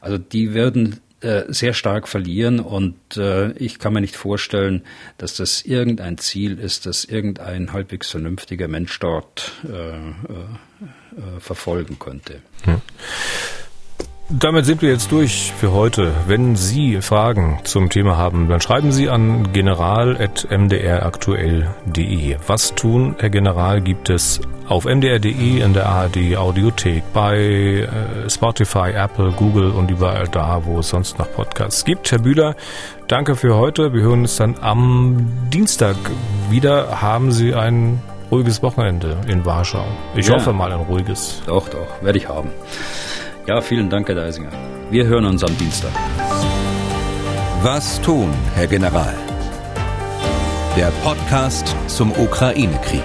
[0.00, 4.82] Also die werden äh, sehr stark verlieren und äh, ich kann mir nicht vorstellen,
[5.16, 11.98] dass das irgendein Ziel ist, das irgendein halbwegs vernünftiger Mensch dort äh, äh, äh verfolgen
[11.98, 12.40] könnte.
[12.64, 12.80] Hm.
[14.30, 16.12] Damit sind wir jetzt durch für heute.
[16.26, 22.36] Wenn Sie Fragen zum Thema haben, dann schreiben Sie an general.mdraktuell.de.
[22.46, 27.88] Was tun, Herr General, gibt es auf mdr.de, in der ARD Audiothek, bei äh,
[28.28, 32.12] Spotify, Apple, Google und überall da, wo es sonst noch Podcasts gibt.
[32.12, 32.54] Herr Bühler,
[33.06, 33.94] danke für heute.
[33.94, 35.96] Wir hören uns dann am Dienstag
[36.50, 37.00] wieder.
[37.00, 39.86] Haben Sie einen ruhiges Wochenende in Warschau.
[40.14, 40.34] Ich Ja.
[40.34, 41.40] hoffe mal ein ruhiges.
[41.46, 42.50] Doch, doch, werde ich haben.
[43.48, 44.50] Ja, vielen Dank, Herr Deisinger.
[44.90, 45.90] Wir hören uns am Dienstag.
[47.62, 49.14] Was tun, Herr General?
[50.76, 53.02] Der Podcast zum Ukraine-Krieg.